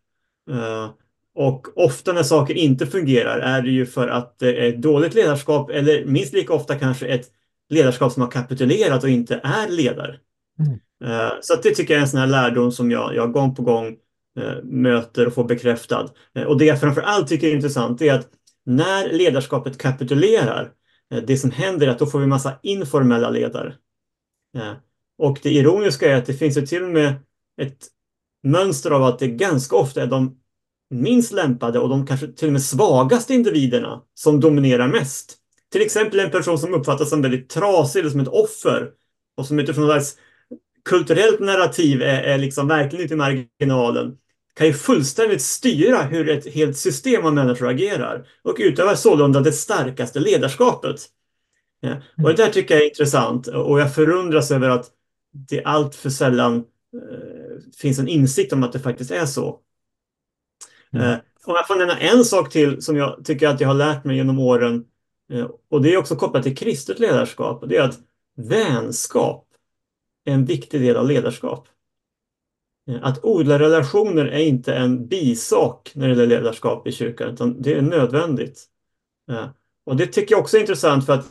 [0.51, 0.89] Ehm,
[1.35, 5.71] och ofta när saker inte fungerar är det ju för att det är dåligt ledarskap
[5.71, 7.27] eller minst lika ofta kanske ett
[7.69, 10.19] ledarskap som har kapitulerat och inte är ledare.
[10.59, 10.79] Mm.
[11.05, 13.55] Eh, så att det tycker jag är en sån här lärdom som jag, jag gång
[13.55, 13.97] på gång
[14.41, 16.09] eh, möter och får bekräftad.
[16.35, 18.29] Eh, och det jag framför allt tycker är intressant är att
[18.67, 20.73] när ledarskapet kapitulerar,
[21.27, 23.75] det som händer är att då får vi massa informella ledare.
[25.19, 27.15] Och det ironiska är att det finns ju till och med
[27.61, 27.87] ett
[28.43, 30.37] mönster av att det ganska ofta är de
[30.91, 35.37] minst lämpade och de kanske till och med svagaste individerna som dominerar mest.
[35.73, 38.91] Till exempel en person som uppfattas som väldigt trasig eller som ett offer
[39.37, 40.17] och som utifrån någon slags
[40.85, 44.17] kulturellt narrativ är, är liksom verkligen ute i marginalen
[44.55, 49.53] kan ju fullständigt styra hur ett helt system av människor agerar och utövar sålunda det
[49.53, 50.97] starkaste ledarskapet.
[51.81, 51.97] Ja.
[52.17, 54.91] Och det där tycker jag är intressant och jag förundras över att
[55.49, 59.61] det allt för sällan eh, finns en insikt om att det faktiskt är så.
[60.93, 61.07] Mm.
[61.07, 64.05] Eh, om jag får nämna en sak till som jag tycker att jag har lärt
[64.05, 64.85] mig genom åren
[65.33, 67.99] eh, och det är också kopplat till kristet ledarskap och det är att
[68.37, 69.47] vänskap
[70.25, 71.69] en viktig del av ledarskap.
[72.91, 77.63] Eh, att odla relationer är inte en bisak när det gäller ledarskap i kyrkan utan
[77.63, 78.65] det är nödvändigt.
[79.31, 79.47] Eh,
[79.87, 81.27] och det tycker jag också är intressant för att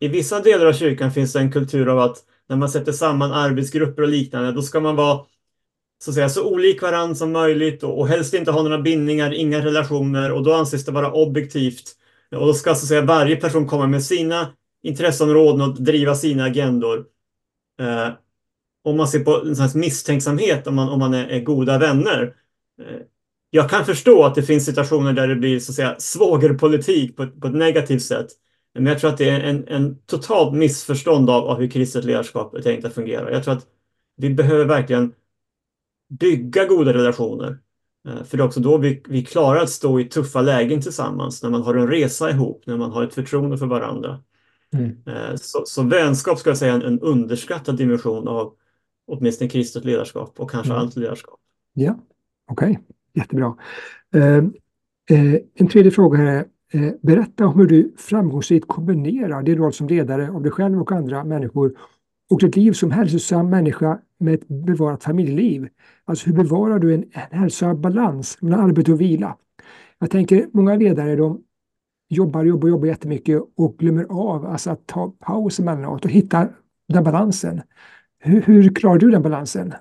[0.00, 3.32] i vissa delar av kyrkan finns det en kultur av att när man sätter samman
[3.32, 5.20] arbetsgrupper och liknande då ska man vara
[6.04, 9.34] så, att säga, så olik varandra som möjligt och, och helst inte ha några bindningar,
[9.34, 11.94] inga relationer och då anses det vara objektivt.
[12.36, 16.44] Och då ska så att säga, varje person komma med sina intresseområden och driva sina
[16.44, 17.04] agendor.
[17.80, 18.08] Eh,
[18.84, 22.34] om man ser på en slags misstänksamhet om man, om man är, är goda vänner.
[22.82, 23.00] Eh,
[23.50, 27.26] jag kan förstå att det finns situationer där det blir så att säga svågerpolitik på,
[27.26, 28.26] på ett negativt sätt.
[28.74, 32.54] Men jag tror att det är en, en totalt missförstånd av, av hur kristet ledarskap
[32.54, 33.32] är tänkt att fungera.
[33.32, 33.66] Jag tror att
[34.16, 35.12] vi behöver verkligen
[36.20, 37.58] bygga goda relationer.
[38.08, 41.42] Eh, För det är också då vi, vi klarar att stå i tuffa lägen tillsammans,
[41.42, 44.22] när man har en resa ihop, när man har ett förtroende för varandra.
[44.72, 44.96] Mm.
[45.06, 48.54] Eh, Så, så vänskap ska jag säga är en, en underskattad dimension av
[49.08, 50.82] åtminstone kristet ledarskap och kanske Mm.
[50.82, 51.40] allt ledarskap.
[51.74, 51.98] Ja,
[52.50, 52.78] okej,
[53.14, 53.56] jättebra.
[54.14, 54.36] Eh,
[55.10, 59.88] eh, en tredje fråga är, Eh, berätta om hur du framgångsrikt kombinerar din roll som
[59.88, 61.74] ledare av dig själv och andra människor
[62.30, 65.68] och ditt liv som hälsosam människa med ett bevarat familjeliv.
[66.04, 69.36] Alltså hur bevarar du en, en hälsosam balans mellan arbete och vila?
[69.98, 71.42] Jag tänker många ledare de
[72.08, 76.48] jobbar, jobbar, jobbar jättemycket och glömmer av alltså att ta paus emellanåt och hitta
[76.88, 77.62] den balansen.
[78.18, 79.74] Hur, hur klarar du den balansen?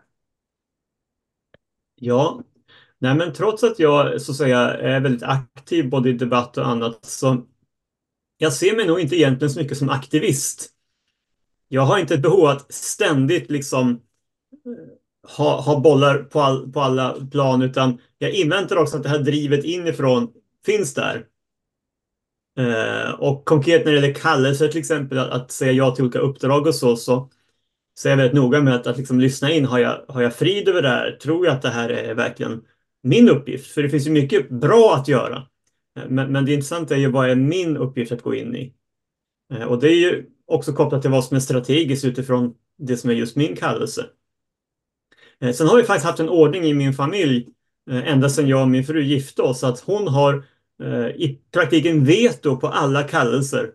[1.96, 2.44] Ja,
[3.00, 6.68] nej men trots att jag så att säga är väldigt aktiv både i debatt och
[6.68, 7.46] annat så
[8.38, 10.70] jag ser mig nog inte egentligen så mycket som aktivist.
[11.68, 16.82] Jag har inte ett behov att ständigt liksom eh, ha, ha bollar på, all, på
[16.82, 20.32] alla plan utan jag inväntar också att det här drivet inifrån
[20.66, 21.26] finns där.
[22.58, 26.20] Eh, och konkret när det gäller kallelser till exempel, att, att, säga ja till olika
[26.20, 27.30] uppdrag och så, så,
[27.98, 29.66] så är jag väldigt noga med att, att liksom lyssna in.
[29.66, 31.12] Har jag, har jag frid över det här?
[31.12, 32.62] Tror jag att det här är verkligen
[33.04, 33.72] min uppgift?
[33.72, 35.36] För det finns ju mycket bra att göra.
[36.00, 38.74] Eh, men, men det intressanta är ju vad är min uppgift att gå in i?
[39.54, 43.10] Eh, och det är ju också kopplat till vad som är strategiskt utifrån det som
[43.10, 44.06] är just min kallelse.
[45.42, 47.48] Eh, sen har vi faktiskt haft en ordning i min familj
[47.90, 50.46] ända sedan jag och min fru gifte oss, att hon har
[51.16, 53.72] i praktiken veto på alla kallelser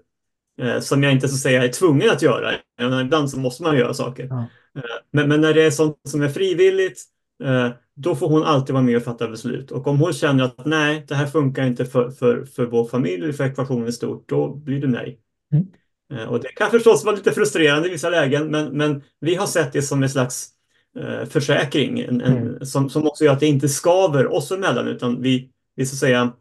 [0.80, 2.52] som jag inte så säga är tvungen att göra.
[3.02, 4.26] Ibland så måste man göra saker.
[4.30, 4.46] Ja.
[4.78, 7.02] Eh, men, men, när det är sånt som är frivilligt,
[7.96, 9.70] då får hon alltid vara med och fatta beslut.
[9.70, 13.22] Och om hon känner att nej, det här funkar inte för, för, för vår familj
[13.22, 15.18] eller för ekvationen i stort, då blir det nej.
[15.52, 16.28] Mm.
[16.28, 19.72] Och det kan förstås vara lite frustrerande i vissa lägen, men, men vi har sett
[19.72, 20.48] det som en slags
[20.98, 22.64] eh, försäkring en, en, mm.
[22.64, 25.98] som, som också gör att det inte skaver oss emellan, utan vi, vi så att
[25.98, 26.32] säga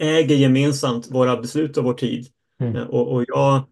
[0.00, 2.26] äger gemensamt våra beslut och vår tid.
[2.60, 2.76] Mm.
[2.76, 3.64] Eh, och, och, jag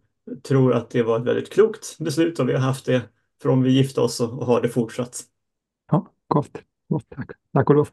[0.43, 3.03] tror att det var ett väldigt klokt beslut och vi har haft det
[3.43, 5.21] från vi gifte oss och, och har det fortsatt.
[5.91, 6.63] Ja, gott.
[6.89, 7.31] gott tack.
[7.53, 7.93] Tack Olof.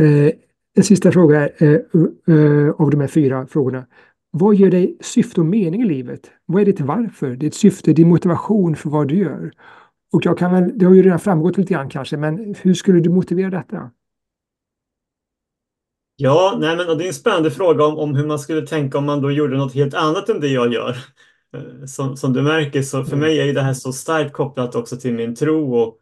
[0.00, 0.32] Eh,
[0.74, 3.86] en sista fråga är, eh, eh, av de här fyra frågorna.
[4.30, 6.30] Vad ger dig syfte och mening i livet?
[6.46, 7.36] Vad är ditt varför?
[7.36, 9.52] Ditt syfte, din motivation för vad du gör?
[10.12, 13.00] Och jag kan väl, det har ju redan framgått lite grann kanske, men hur skulle
[13.00, 13.90] du motivera detta?
[16.20, 19.04] Ja, nej men det är en spännande fråga om, om hur man skulle tänka om
[19.04, 20.96] man då gjorde något helt annat än det jag gör.
[21.54, 23.20] Eh, som, som du märker så för mm.
[23.20, 25.98] mig är det här så starkt kopplat också till min tro och,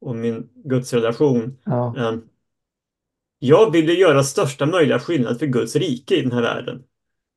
[0.00, 1.58] och min gudsrelation.
[1.64, 1.96] Ja.
[1.96, 2.22] Ehm,
[3.38, 6.82] jag vill ju göra största möjliga skillnad för Guds rike i den här världen.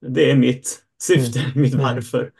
[0.07, 1.61] Det är mitt syfte, mm.
[1.61, 1.85] mitt mm.
[1.85, 2.31] varför.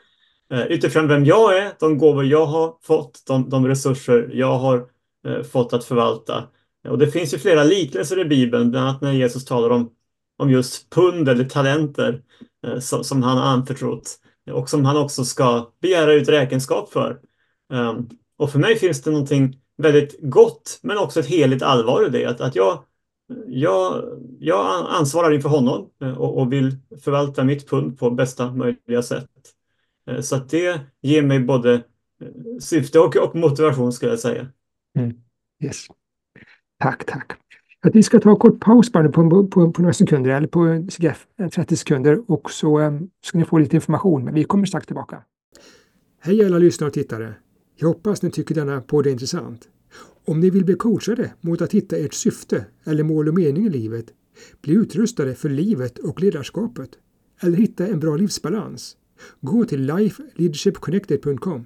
[0.50, 0.68] Mm.
[0.68, 4.86] Utifrån vem jag är, de gåvor jag har fått, de, de resurser jag har
[5.26, 6.48] eh, fått att förvalta
[6.88, 9.90] och det finns ju flera liknelser i Bibeln, bland annat när Jesus talar om,
[10.38, 12.22] om just pund eller talenter
[12.66, 14.18] eh, som, som, han har anförtrott
[14.50, 17.20] och som han också ska begära ut räkenskap för.
[17.72, 22.10] Um, och för mig finns det någonting väldigt gott men också ett heligt allvar i
[22.10, 22.26] det.
[22.26, 22.84] Att, att jag,
[23.46, 24.04] jag,
[24.38, 29.30] jag ansvarar inför honom eh, och, och, vill förvalta mitt pund på bästa möjliga sätt.
[30.10, 31.80] Eh, så att det ger mig både eh,
[32.60, 34.46] syfte och, och motivation skulle jag säga.
[34.98, 35.14] Mm.
[35.64, 35.86] Yes.
[36.82, 37.32] Tack, tack.
[37.82, 40.86] Att vi ska ta en kort paus bara på, på, på några sekunder, eller på
[41.38, 44.24] 30 eh, sekunder och så um, ska ni få lite information.
[44.24, 45.22] Men vi kommer strax tillbaka.
[46.20, 47.34] Hej alla lyssnare och tittare!
[47.76, 49.68] Jag hoppas ni tycker denna podd är intressant.
[50.26, 53.70] Om ni vill bli coachade mot att hitta ert syfte eller mål och mening i
[53.70, 54.06] livet,
[54.62, 56.90] bli utrustade för livet och ledarskapet
[57.42, 58.96] eller hitta en bra livsbalans,
[59.40, 61.64] gå till lifeleadershipconnected.com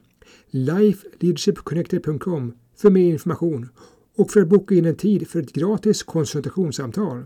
[0.50, 3.68] lifeleadershipconnected.com för mer information
[4.16, 7.24] och för att boka in en tid för ett gratis konsultationssamtal.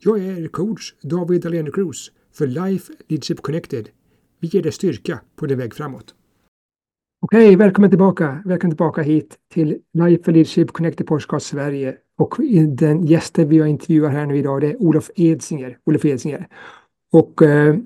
[0.00, 3.88] Jag är coach David Dahlén Cruz för Life Leadership Connected.
[4.40, 6.14] Vi ger dig styrka på din väg framåt.
[7.20, 8.42] Okej, välkommen tillbaka.
[8.44, 11.96] Välkommen tillbaka hit till Life Leadership Connected Podcast Sverige.
[12.18, 12.34] Och
[12.68, 15.78] den gästen vi har intervjuat här nu idag det är Olof Edsinger.
[15.84, 16.48] Olof Edsinger.
[17.12, 17.76] Och eh,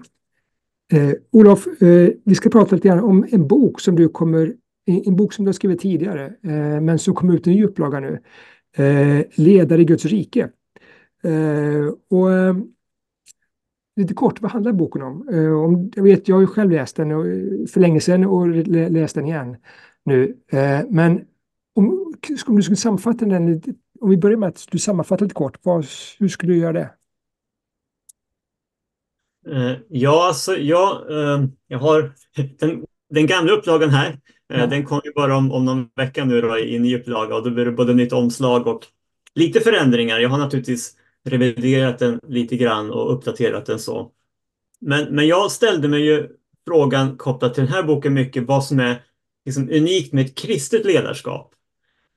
[0.92, 4.54] eh, Olof, eh, vi ska prata lite grann om en bok som du kommer
[4.88, 8.01] en bok som du har skrivit tidigare, eh, men som kom ut i ny upplaga
[8.01, 8.18] nu.
[8.77, 10.51] Eh, Ledare i Guds rike.
[11.22, 12.57] Eh, och eh,
[13.96, 15.29] lite kort, vad handlar boken om?
[15.29, 18.48] Eh, om jag, vet, jag har ju själv läst den eh, för länge sedan och
[18.48, 19.57] läst den igen
[20.05, 20.37] nu.
[20.88, 21.24] men
[21.74, 22.14] om,
[22.46, 23.62] om du skulle sammanfatta den,
[24.01, 25.87] om vi börjar med att du sammanfattar lite kort, vad,
[26.18, 26.90] hur skulle du göra det?
[29.88, 31.03] Ja, alltså jag,
[31.66, 32.12] jag har
[32.59, 34.66] den, den gamla upplagan här ja.
[34.66, 37.50] Den kom ju bara om, om någon vecka nu då, i ny upplaga och då
[37.50, 38.80] blir det både nytt omslag och
[39.34, 40.18] lite förändringar.
[40.18, 40.92] Jag har naturligtvis
[41.24, 44.11] reviderat den lite grann och uppdaterat den så.
[44.80, 46.28] Men, men jag ställde mig ju
[46.66, 49.02] frågan kopplat till den här boken mycket vad som är
[49.46, 51.54] liksom unikt med ett kristet ledarskap.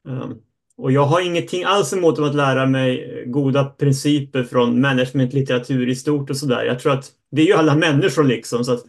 [0.07, 0.41] Um,
[0.77, 6.29] Och jag har ingenting alls emot att lära mig goda principer från managementlitteratur i stort
[6.29, 6.63] och sådär.
[6.65, 8.83] Jag tror att det är ju alla människor liksom, så att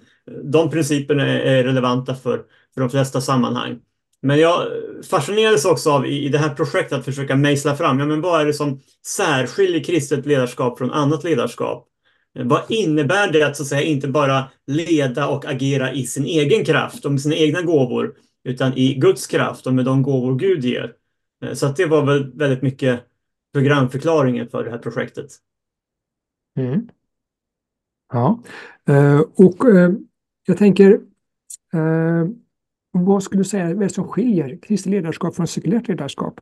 [0.53, 2.43] de principerna är relevanta för,
[2.75, 3.79] för de flesta sammanhang.
[4.23, 4.67] Men jag
[5.11, 8.41] fascinerades också av i, i det här projektet att försöka mejsla fram, ja men vad
[8.41, 11.89] är det som särskiljer kristet ledarskap från annat ledarskap?
[12.35, 16.65] Vad innebär det att så att säga inte bara leda och agera i sin egen
[16.65, 20.65] kraft och med sina egna gåvor, utan i Guds kraft och med de gåvor Gud
[20.65, 20.93] ger?
[21.55, 23.01] Så att det var väl väldigt mycket
[23.53, 25.31] programförklaringen för det här projektet.
[26.59, 26.89] Mm.
[28.13, 28.43] Ja,
[28.89, 29.91] eh, och eh,
[30.47, 30.91] jag tänker
[31.73, 32.27] eh,
[32.93, 36.41] vad skulle du säga är det som skiljer kristet ledarskap från sekulärt ledarskap?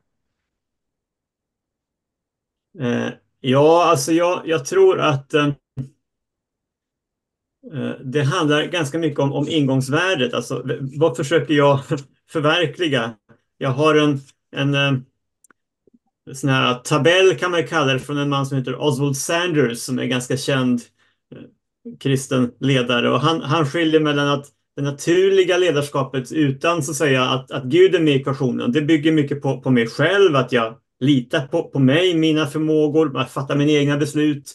[2.79, 3.09] Eh,
[3.41, 5.47] ja, alltså jag, jag tror att eh,
[7.73, 10.35] eh, det handlar ganska mycket om, om ingångsvärdet.
[10.35, 10.67] Alltså,
[10.99, 11.81] vad försöker jag
[12.31, 13.15] förverkliga?
[13.59, 14.21] Jag har en,
[14.57, 14.93] en eh,
[16.33, 19.99] sån här tabell kan man kalla det från en man som heter Oswald Sanders som
[19.99, 20.81] är ganska känd
[21.35, 21.43] eh,
[21.99, 27.25] kristen ledare och han, han skiljer mellan att det naturliga ledarskapet utan så att säga
[27.25, 28.73] att, att Gud är med i ekvationen.
[28.73, 33.19] Det bygger mycket på, på mig själv, att jag litar på, på mig, mina förmågor,
[33.19, 34.55] att fatta mina egna beslut,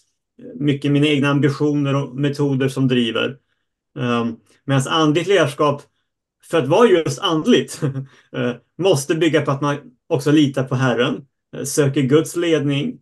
[0.60, 3.38] mycket mina egna ambitioner och metoder som driver.
[4.00, 5.82] Ehm, um, Medan andligt ledarskap
[6.44, 7.82] för att vara just andligt
[8.36, 9.78] eh, måste bygga på att man
[10.10, 11.26] också litar på Herren,
[11.58, 13.00] eh, söker Guds ledning,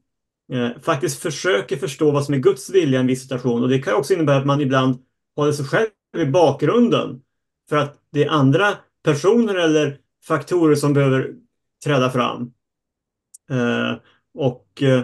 [0.54, 3.63] eh, faktiskt försöker förstå vad som är Guds vilja i en viss situation.
[3.63, 4.97] Och det kan också innebära att man ibland
[5.36, 7.21] håller sig själv i bakgrunden
[7.69, 9.97] för att det är andra personer eller
[10.28, 11.36] faktorer som behöver
[11.84, 12.54] träda fram.
[13.49, 13.93] Eh,
[14.34, 15.04] och eh,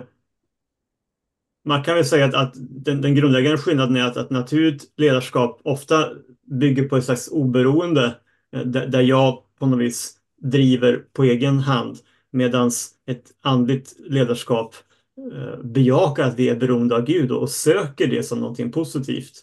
[1.65, 5.61] man kan väl säga att, att den, den, grundläggande skillnaden är att, att naturligt ledarskap
[5.63, 6.09] ofta
[6.43, 8.15] bygger på ett slags oberoende
[8.51, 11.97] Eh, där jag på något vis driver på egen hand
[12.31, 12.71] medan
[13.05, 14.75] ett andligt ledarskap
[15.33, 19.33] eh, bejakar att vi är beroende av Gud och söker det som någonting positivt.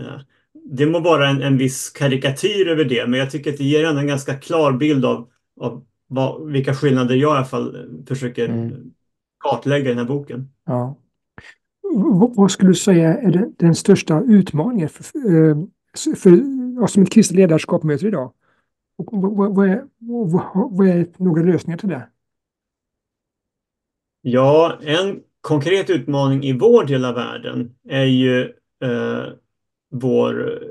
[0.00, 0.20] Eh,
[0.64, 3.64] Eh, det må vara en, en viss karikatyr över det, men jag tycker att det
[3.64, 5.28] ger en ganska klar bild av,
[5.60, 8.92] av vad, vilka skillnader jag i alla fall försöker mm.
[9.44, 10.48] kartlägga i den här boken.
[10.66, 10.96] Ja.
[12.36, 15.04] Vad skulle du säga är den största utmaningen för,
[16.14, 16.30] för
[16.80, 18.32] ja, som ett kristet ledarskap möter idag?
[18.98, 19.84] Och vad, vad, är,
[20.70, 22.08] vad är några lösningar till det?
[24.22, 28.42] Ja, en konkret utmaning i vår del av världen är ju
[28.82, 29.26] eh,
[29.90, 30.64] vår,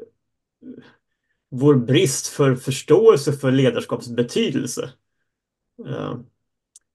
[1.51, 4.89] vår brist för förståelse för ledarskaps betydelse.
[5.88, 6.19] Eh,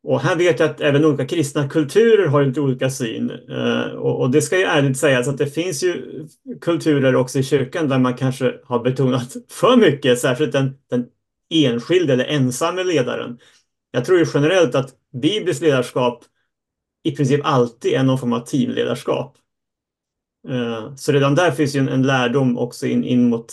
[0.02, 3.30] och här vet jag att även olika kristna kulturer har lite olika syn.
[3.30, 6.24] Eh, och det ska ju ärligt sägas att det finns ju
[6.60, 11.06] kulturer också i kyrkan där man kanske har betonat för mycket, särskilt den, den
[11.50, 13.38] enskilde eller ensamme ledaren.
[13.90, 16.24] Jag tror ju generellt att bibliskt ledarskap
[17.02, 19.36] i princip alltid är någon form av teamledarskap.
[20.48, 23.52] Eh, så redan där finns ju en, en lärdom också in, in mot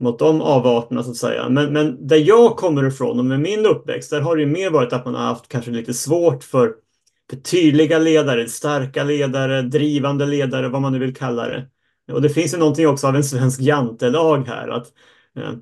[0.00, 1.48] mot de avarterna så att säga.
[1.48, 4.70] Men, men där jag kommer ifrån och med min uppväxt, där har det ju mer
[4.70, 6.74] varit att man har haft kanske lite svårt för,
[7.30, 11.68] för tydliga ledare, starka ledare, drivande ledare, vad man nu vill kalla det.
[12.12, 14.86] Och det finns ju någonting också av en svensk jantelag här, att
[15.36, 15.52] eh,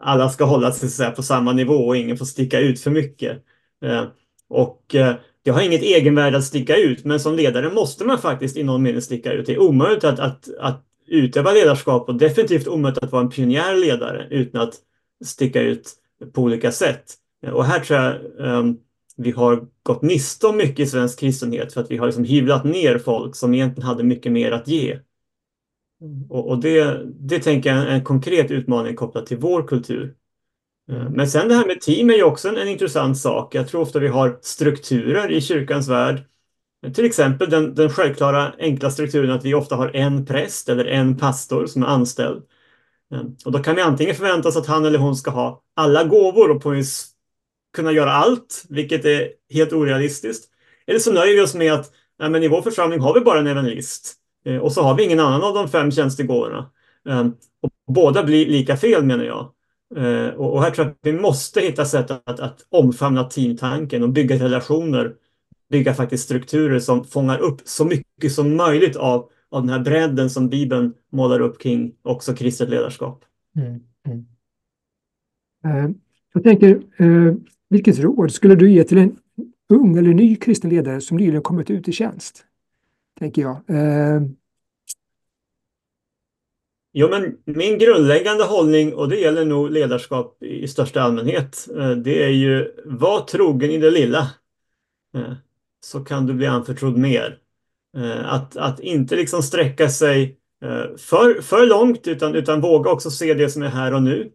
[0.00, 3.44] alla ska hålla sig på samma nivå och ingen får sticka ut för mycket.
[3.84, 4.04] Eh,
[4.48, 5.14] och eh,
[5.48, 8.82] det har inget egenvärde att sticka ut, men som ledare måste man faktiskt i någon
[8.82, 9.46] mening sticka ut.
[9.46, 14.26] Det är omöjligt att, att, att utöva ledarskap och definitivt omöjligt att vara en pionjärledare
[14.30, 14.74] utan att
[15.24, 15.92] sticka ut
[16.32, 17.04] på olika sätt.
[17.52, 18.78] Och här tror jag um,
[19.16, 22.64] vi har gått miste om mycket i svensk kristenhet för att vi har liksom hyvlat
[22.64, 24.98] ner folk som egentligen hade mycket mer att ge.
[26.28, 30.14] Och, och det, det tänker jag är en konkret utmaning kopplat till vår kultur.
[30.88, 33.54] Eh, men sen det här med team är ju också en, en intressant sak.
[33.54, 36.24] Jag tror ofta vi har strukturer i kyrkans värld
[36.94, 41.16] till exempel den, den självklara enkla strukturen att vi ofta har en präst eller en
[41.16, 42.42] pastor som är anställd.
[43.12, 46.04] Eh, och då kan vi antingen förvänta oss att han eller hon ska ha alla
[46.04, 47.08] gåvor och på vis
[47.76, 50.48] kunna göra allt, vilket är helt orealistiskt.
[50.86, 53.38] Eller så nöjer vi oss med att nej, men i vår församling har vi bara
[53.38, 56.70] en evangelist eh, och så har vi ingen annan av de fem tjänstegåvorna.
[57.62, 59.52] Och båda blir lika fel menar jag.
[59.96, 64.08] Eh, och här tror jag att vi måste hitta sätt att, att omfamna teamtanken och
[64.08, 65.14] bygga relationer
[65.70, 70.30] bygga faktiskt strukturer som fångar upp så mycket som möjligt av, av den här bredden
[70.30, 73.24] som Bibeln målar upp kring också kristet ledarskap.
[73.56, 74.26] Mm, mm.
[75.64, 75.90] Eh,
[76.34, 77.34] jag tänker, eh,
[77.70, 79.16] vilket råd skulle du ge till en
[79.68, 82.44] ung eller ny kristen ledare som nyligen kommit ut i tjänst?
[83.18, 83.56] Tänker jag.
[83.66, 84.22] Eh,
[86.92, 92.22] Jo, men min grundläggande hållning, och det gäller nog ledarskap i största allmänhet, eh, det
[92.22, 94.30] är ju var trogen i det lilla.
[95.14, 95.32] Eh,
[95.80, 97.38] så kan du bli anförtrodd mer.
[97.96, 100.34] Eh, att, att inte liksom sträcka sig
[100.98, 104.32] för, för långt utan, utan våga också se det som är här och nu.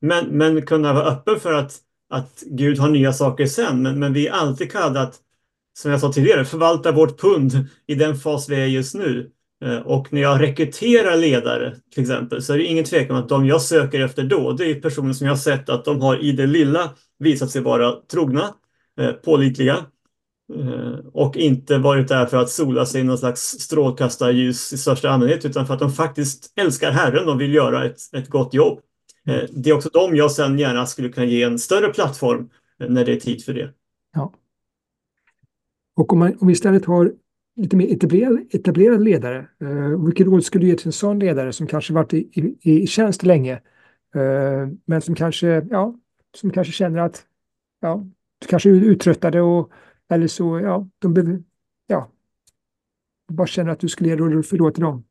[0.00, 1.78] Men, men kunna vara öppen för att,
[2.10, 3.82] att Gud har nya saker sen.
[3.82, 5.18] Men, men vi är alltid kallade att,
[5.78, 7.52] som jag sa tidigare, förvalta vårt pund
[7.86, 9.30] i den fas vi är just nu.
[9.64, 13.28] Eh, och när jag rekryterar ledare till exempel så är det ingen tvekan om att
[13.28, 16.24] de jag söker efter då, det är personer som jag har sett att de har
[16.24, 18.54] i det lilla visat sig vara trogna,
[19.00, 19.76] eh, pålitliga
[20.54, 25.10] eh, och inte varit där för att sola sig i någon slags strålkastarljus i största
[25.10, 28.80] allmänhet utan för att de faktiskt älskar Herren och vill göra ett, ett gott jobb.
[29.50, 32.48] Det är också de jag sen gärna skulle kunna ge en större plattform
[32.88, 33.70] när det är tid för det.
[34.14, 34.32] Ja.
[35.96, 37.12] Och om, man, om vi istället har
[37.56, 39.46] lite mer etablerad, etablerad ledare.
[39.62, 42.28] Uh, vilket råd skulle du ge till en sån ledare som kanske varit i,
[42.62, 43.54] i, i tjänst länge,
[44.16, 45.94] uh, men som kanske, ja,
[46.36, 47.24] som kanske känner att,
[47.80, 48.06] ja,
[48.48, 49.70] kanske är uttröttade och,
[50.08, 51.42] eller så, ja, de behöver,
[51.86, 52.10] ja,
[53.32, 55.04] bara känner att du skulle ge råd för till dem?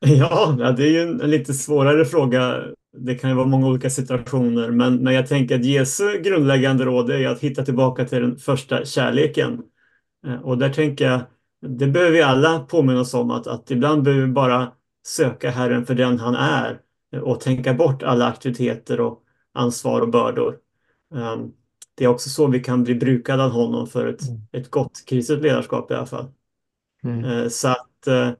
[0.00, 2.64] Ja, det är ju en, lite svårare fråga.
[2.98, 7.10] Det kan ju vara många olika situationer, men, men jag tänker att Jesu grundläggande råd
[7.10, 9.62] är att hitta tillbaka till den första kärleken.
[10.26, 11.20] Eh, och där tänker jag
[11.68, 14.72] det behöver vi alla påminna oss om att, att ibland behöver vi bara
[15.06, 16.80] söka Herren för den han är
[17.22, 20.58] och tänka bort alla aktiviteter och ansvar och bördor.
[21.10, 21.52] Um,
[21.94, 24.40] det är också så vi kan bli brukade av honom för ett, mm.
[24.52, 26.26] ett gott kristet ledarskap i alla fall.
[27.04, 27.24] Mm.
[27.24, 28.30] Uh, så att, uh,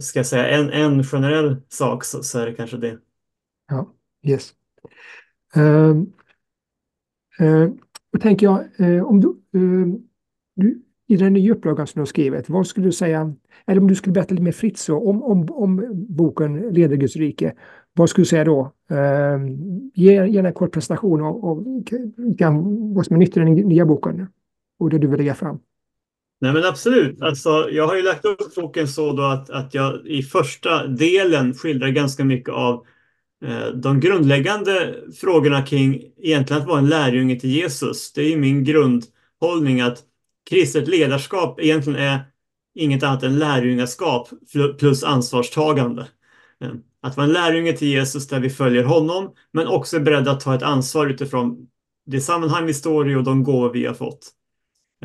[0.00, 2.98] ska jag säga en, en generell sak så, så är det kanske det.
[3.68, 3.92] Ja,
[4.22, 4.52] yes.
[5.56, 6.02] Uh,
[7.40, 7.70] uh,
[8.20, 8.64] tänker jag,
[9.06, 9.42] om du,
[10.54, 10.82] du
[11.12, 13.34] i den nya upplagan som du har skrivit, vad skulle du säga,
[13.66, 17.16] eller om du skulle berätta lite mer fritt så, om, om, om boken Leder Guds
[17.16, 17.54] rike,
[17.92, 18.72] vad skulle du säga då?
[18.90, 19.38] Eh,
[19.94, 21.64] ge gärna en kort presentation av, av
[22.94, 24.26] vad som är nytt i den nya boken
[24.78, 25.58] och det du vill lägga fram.
[26.40, 30.06] Nej men absolut, alltså, jag har ju lagt upp boken så då att, att jag
[30.06, 32.84] i första delen skildrar ganska mycket av
[33.44, 38.12] eh, de grundläggande frågorna kring egentligen att vara en lärjunge till Jesus.
[38.12, 40.04] Det är ju min grundhållning att
[40.50, 42.20] kristet ledarskap egentligen är
[42.74, 44.28] inget annat än lärjungaskap
[44.78, 46.06] plus ansvarstagande.
[46.64, 46.76] Mm.
[47.02, 50.40] Att vara en lärjunge till Jesus där vi följer honom, men också är beredda att
[50.40, 51.68] ta ett ansvar utifrån
[52.06, 54.30] det sammanhang vi står i och de gåvor vi har fått.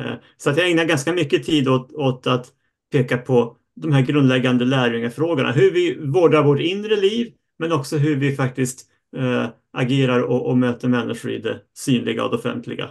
[0.00, 0.18] Mm.
[0.36, 2.46] Så att jag ägnar ganska mycket tid åt, åt att
[2.92, 5.52] peka på de här grundläggande lärjungafrågorna.
[5.52, 8.86] Hur vi vårdar vårt inre liv, men också hur vi faktiskt
[9.16, 12.90] äh, agerar och, och möter människor i det synliga och det offentliga.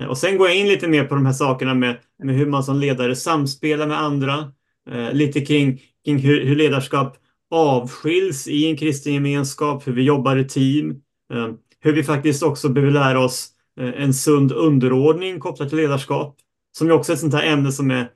[0.00, 2.46] Eh, och sen går jag in lite mer på de här sakerna med, med hur
[2.46, 4.52] man som ledare samspelar med andra.
[4.90, 7.16] Eh, lite kring, kring hur, hur, ledarskap
[7.50, 10.90] avskiljs i en kristen gemenskap, hur vi jobbar i team.
[11.32, 11.48] Eh,
[11.80, 13.48] hur vi faktiskt också behöver lära oss
[13.80, 16.36] eh, en sund underordning kopplat till ledarskap.
[16.78, 18.08] Som är också ett sånt här ämne som är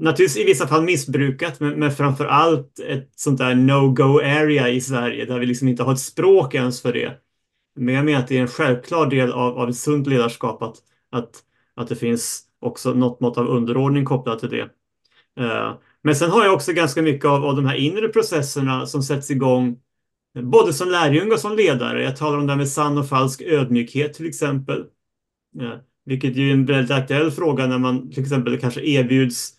[0.00, 4.80] naturligtvis i vissa fall missbrukat, men, men framför allt ett sånt där no-go area i
[4.80, 7.12] Sverige där vi liksom inte har ett språk ens för det.
[7.76, 10.76] Men jag menar att det är en självklar del av, av ett sunt ledarskap att
[11.12, 11.30] att,
[11.74, 14.68] att det finns också något mått av underordning kopplat till det.
[15.40, 19.02] Eh, men sen har jag också ganska mycket av, av de här inre processerna som
[19.02, 19.78] sätts igång
[20.40, 22.02] både som lärjunge och som ledare.
[22.02, 24.80] Jag talar om det här med sann och falsk ödmjukhet till exempel.
[25.60, 29.52] Eh, vilket vilket är en väldigt aktuell fråga när man till exempel kanske erbjuds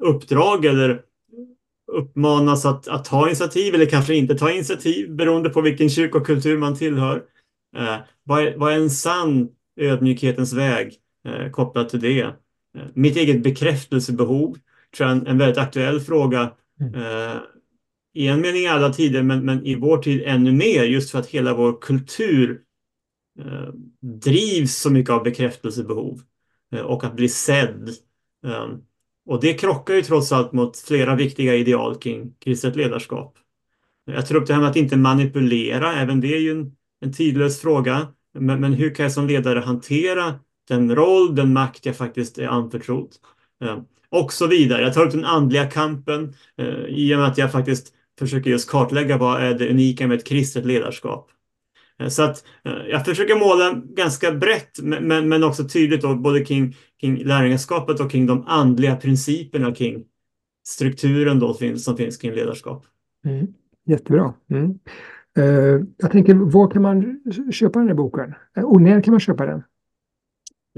[0.00, 1.02] uppdrag eller
[1.92, 6.76] uppmanas att, att ta initiativ eller kanske inte ta initiativ beroende på vilken kyrkokultur man
[6.76, 7.22] tillhör.
[7.76, 10.94] Eh, vad, är, vad är en sann ödmjukhetens väg
[11.28, 12.20] eh, kopplat till det.
[12.20, 12.32] Eh,
[12.94, 14.56] mitt eget bekräftelsebehov
[14.96, 16.52] tror jag en, en väldigt aktuell fråga.
[16.80, 16.94] Mm.
[16.94, 17.36] Eh,
[18.14, 21.18] I en mening i alla tider, men, men i vår tid ännu mer, just för
[21.18, 22.60] att hela vår kultur
[23.40, 23.68] eh,
[24.00, 26.20] drivs så mycket av bekräftelsebehov
[26.74, 27.88] eh, och att bli sedd.
[28.46, 28.68] Eh,
[29.26, 33.36] och det krockar ju trots allt mot flera viktiga ideal kring kristet ledarskap.
[34.04, 37.12] Jag tror upp det här med att inte manipulera, även det är ju en, en
[37.12, 38.08] tidlös fråga.
[38.38, 40.34] Men, men hur kan jag som ledare hantera
[40.68, 43.08] den roll, den makt jag faktiskt är anförtrodd?
[43.64, 43.78] Eh,
[44.10, 44.82] och så vidare.
[44.82, 48.70] Jag tar upp den andliga kampen eh, i och med att jag faktiskt försöker just
[48.70, 51.30] kartlägga vad är det unika med ett kristet ledarskap.
[52.00, 56.44] Eh, så att eh, jag försöker måla ganska brett men, men också tydligt då, både
[56.44, 60.04] kring, kring lärjungaskapet och kring de andliga principerna kring
[60.66, 62.86] strukturen då som finns kring ledarskap.
[63.24, 63.46] Mm.
[63.86, 64.34] Jättebra.
[64.50, 64.78] Mm.
[65.38, 67.20] Uh, jag tänker, var kan man
[67.52, 68.34] köpa den här boken?
[68.58, 69.62] Uh, och när kan man köpa den?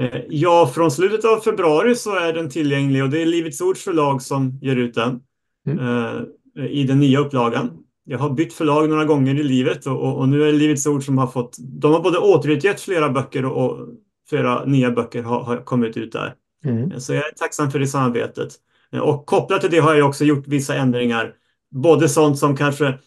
[0.00, 3.84] Uh, ja, från slutet av februari så är den tillgänglig och det är Livets Ords
[3.84, 5.20] förlag som ger ut den.
[5.66, 6.26] Mm.
[6.68, 7.70] i den nya upplagan.
[8.04, 11.18] Jag har bytt förlag några gånger i livet och, och nu är Livets Ord som
[11.18, 13.88] har fått, de har både återutgett flera böcker och, och
[14.28, 16.34] flera nya böcker har, har kommit ut där.
[16.64, 17.00] Mm.
[17.00, 18.54] Så jag är tacksam för det samarbetet.
[19.02, 21.34] Och kopplat till det har jag också gjort vissa ändringar.
[21.70, 22.98] Både sånt som kanske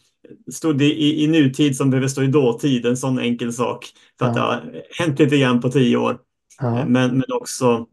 [0.52, 3.86] stod i, i nutid som behöver stå i dåtid, en sån enkel sak.
[4.20, 4.30] För ja.
[4.30, 6.20] att det har hänt lite grann på tio år.
[6.60, 6.86] Ja.
[6.86, 7.88] Men, men också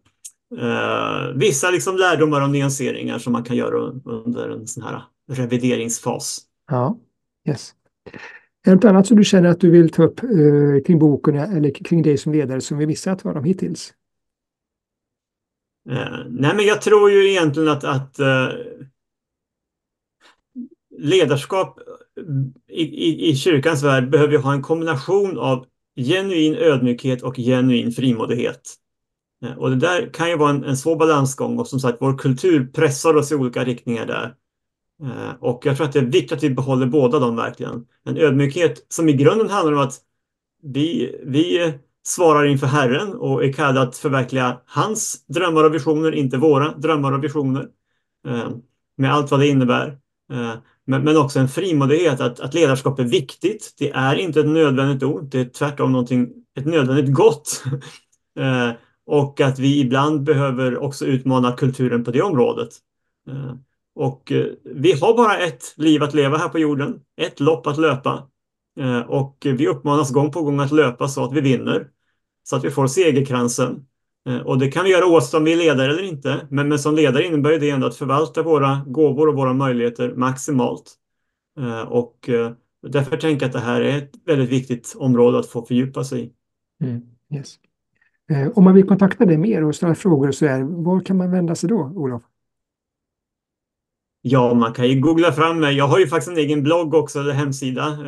[0.59, 6.41] eh, vissa liksom lärdomar och nyanseringar som man kan göra under en sån här revideringsfas.
[6.71, 6.99] Ja,
[7.49, 7.75] yes.
[8.65, 11.35] Är det något annat som du känner att du vill ta upp eh, kring boken
[11.35, 13.95] eller kring dig som ledare som vi missat vad de hittills?
[15.91, 18.49] Eh, nej, men jag tror ju egentligen att, att eh,
[20.99, 21.79] ledarskap
[22.69, 27.93] i, i, i kyrkans värld behöver vi ha en kombination av genuin ödmjukhet och genuin
[27.93, 28.61] frimodighet.
[29.45, 32.19] Eh, och det där kan ju vara en, en svår balansgång och som sagt vår
[32.19, 34.35] kultur pressar oss i olika riktningar där.
[35.03, 37.87] Eh, och jag tror att det är viktigt att vi behåller båda dem verkligen.
[38.05, 40.01] En ödmjukhet som i grunden handlar om att
[40.63, 41.73] vi, vi
[42.05, 47.13] svarar inför Herren och är kallade att förverkliga hans drömmar och visioner, inte våra drömmar
[47.13, 47.69] och visioner.
[48.29, 48.51] Eh,
[48.97, 49.99] med allt vad det innebär.
[50.87, 53.75] Men, men också en frimodighet att, att ledarskap är viktigt.
[53.79, 57.63] Det är inte ett nödvändigt ord, det är tvärtom någonting, ett nödvändigt gott.
[58.39, 58.71] eh,
[59.07, 62.69] och att vi ibland behöver också utmana kulturen på det området.
[63.29, 63.55] Eh,
[63.95, 67.79] och eh, vi har bara ett liv att leva här på jorden, ett lopp att
[67.79, 68.29] löpa.
[68.81, 71.89] Eh, och vi uppmanas gång på gång att löpa så att vi vinner,
[72.43, 73.87] så att vi får segerkransen.
[74.27, 76.47] Eh, och det kan vi göra oavsett om vi är ledare eller inte.
[76.51, 80.95] Men, men som ledare innebär det ändå att förvalta våra gåvor och våra möjligheter maximalt.
[81.59, 82.53] Eh, och eh,
[82.89, 86.23] därför tänker jag att det här är ett väldigt viktigt område att få fördjupa sig
[86.23, 86.33] i.
[86.85, 87.03] Mm,
[87.35, 87.59] yes.
[88.55, 91.31] Om man vill kontakta dig mer och ställa frågor och så där, var kan man
[91.31, 92.23] vända sig då, Olof?
[94.23, 95.77] Ja, man kan ju googla fram mig.
[95.77, 97.99] Jag har ju faktiskt en egen blogg också, eller hemsida,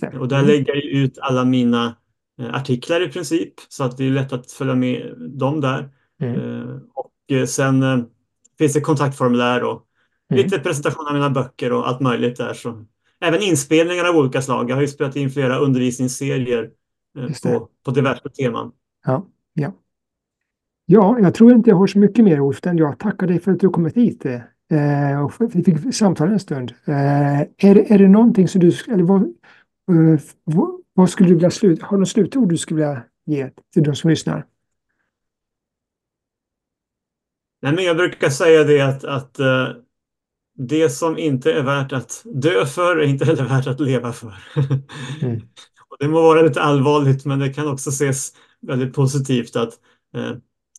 [0.00, 0.18] det.
[0.18, 0.48] Och där mm.
[0.48, 1.94] lägger jag ut alla mina
[2.38, 5.88] artiklar i princip så att det är lätt att följa med dem där.
[6.20, 6.34] Mm.
[6.34, 8.06] Eh, och eh, sen
[8.58, 9.82] finns det kontaktformulär och
[10.30, 10.44] mm.
[10.44, 12.54] lite presentation av mina böcker och allt möjligt där.
[12.54, 12.84] Så.
[13.20, 14.70] Även inspelningar av olika slag.
[14.70, 16.70] Jag har ju spelat in flera undervisningsserier
[17.42, 18.72] på, på diverse teman.
[19.06, 19.72] Ja, ja.
[20.86, 23.60] ja, jag tror inte jag har så mycket mer Ulf, jag tackar dig för att
[23.60, 26.72] du kommit hit eh, och vi fick samtala en stund.
[26.84, 31.86] Eh, är, är det någonting som du, eller vad, eh, vad skulle du vilja sluta?
[31.86, 34.46] Har du något slutord du skulle vilja ge till de som lyssnar?
[37.62, 39.68] Nej, men jag brukar säga det att, att uh,
[40.56, 44.34] det som inte är värt att dö för är inte heller värt att leva för.
[45.22, 45.36] mm.
[45.88, 49.72] och det må vara lite allvarligt, men det kan också ses väldigt positivt att
[50.16, 50.32] uh,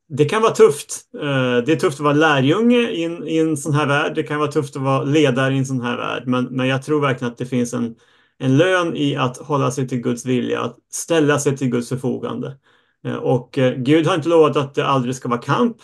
[0.07, 1.01] det kan vara tufft.
[1.16, 4.16] Uh, det är tufft att vara lärjunge i en, i en sån här värld.
[4.16, 6.84] Det kan vara tufft att vara ledare i en sån här värld, men, men jag
[6.84, 7.95] tror verkligen att det finns en
[8.39, 12.57] en lön i att hålla sig till Guds vilja, att ställa sig till Guds förfogande.
[13.05, 15.77] Eh, och eh, Gud har inte lovat att det aldrig ska vara kamp,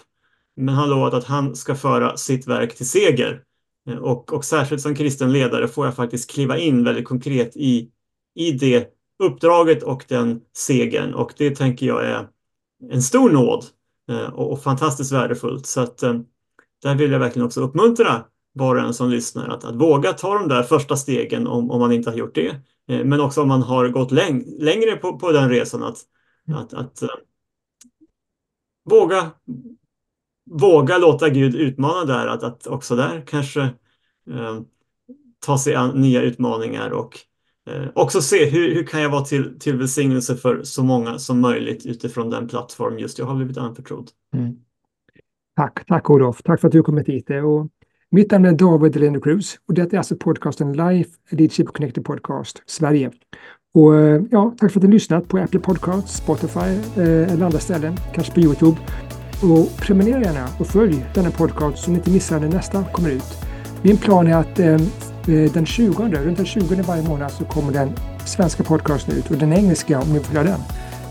[0.55, 3.43] men han har lovat att han ska föra sitt verk till seger.
[3.89, 7.89] Eh, och, och särskilt som kristen ledare får jag faktiskt kliva in väldigt konkret i,
[8.35, 8.87] i det
[9.23, 11.13] uppdraget och den segern.
[11.13, 12.27] Och det tänker jag är
[12.91, 13.65] en stor nåd
[14.33, 15.65] och, och fantastiskt värdefullt.
[15.65, 15.97] Så att
[16.83, 18.23] där vill jag verkligen också uppmuntra
[18.53, 21.79] var och en som lyssnar att, att våga ta de där första stegen om, om
[21.79, 22.55] man inte har gjort det.
[22.87, 25.97] Eh, men också om man har gått läng längre på, på den resan att,
[26.47, 26.59] mm.
[26.59, 27.09] att, att uh,
[28.89, 29.31] våga,
[30.51, 33.61] våga låta Gud utmana där, att, att också där kanske
[34.29, 34.61] uh,
[35.45, 37.19] ta sig an nya utmaningar och
[37.71, 41.39] uh, också se hur, hur kan jag vara till, till välsignelse för så många som
[41.39, 44.09] möjligt utifrån den plattform just jag har blivit anförtrodd.
[44.33, 44.55] Mm.
[45.55, 46.41] Tack, tack Olof.
[46.43, 47.29] Tack för att du kommit hit.
[47.29, 47.67] Och
[48.11, 52.63] mitt namn är David Leno Cruz och detta är alltså podcasten Life Leadership Connected Podcast
[52.65, 53.11] Sverige.
[53.73, 56.59] Och eh, ja, tack för att ni lyssnat på Apple Podcasts, Spotify
[56.97, 58.77] eh, eller andra ställen, kanske på Youtube.
[59.43, 63.37] Och prenumerera gärna och följ denna podcast så ni inte missar när nästa kommer ut.
[63.83, 67.73] Min plan är att eh, eh den 20, runt den 20 varje månad så kommer
[67.73, 67.89] den
[68.25, 70.59] svenska podcasten ut och den engelska, om ni vill följa den,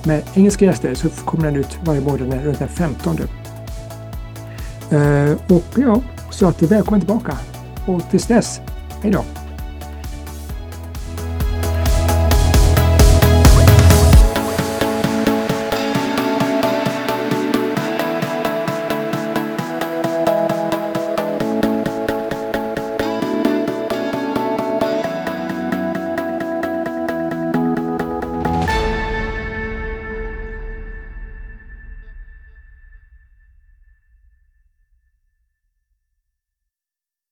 [0.04, 3.16] med engelska gäster så kommer den ut varje månad runt den 15.
[4.90, 7.38] Eh, och ja, så att välkommen tillbaka.
[7.86, 8.60] Och tills dess,
[9.02, 9.39] hej då!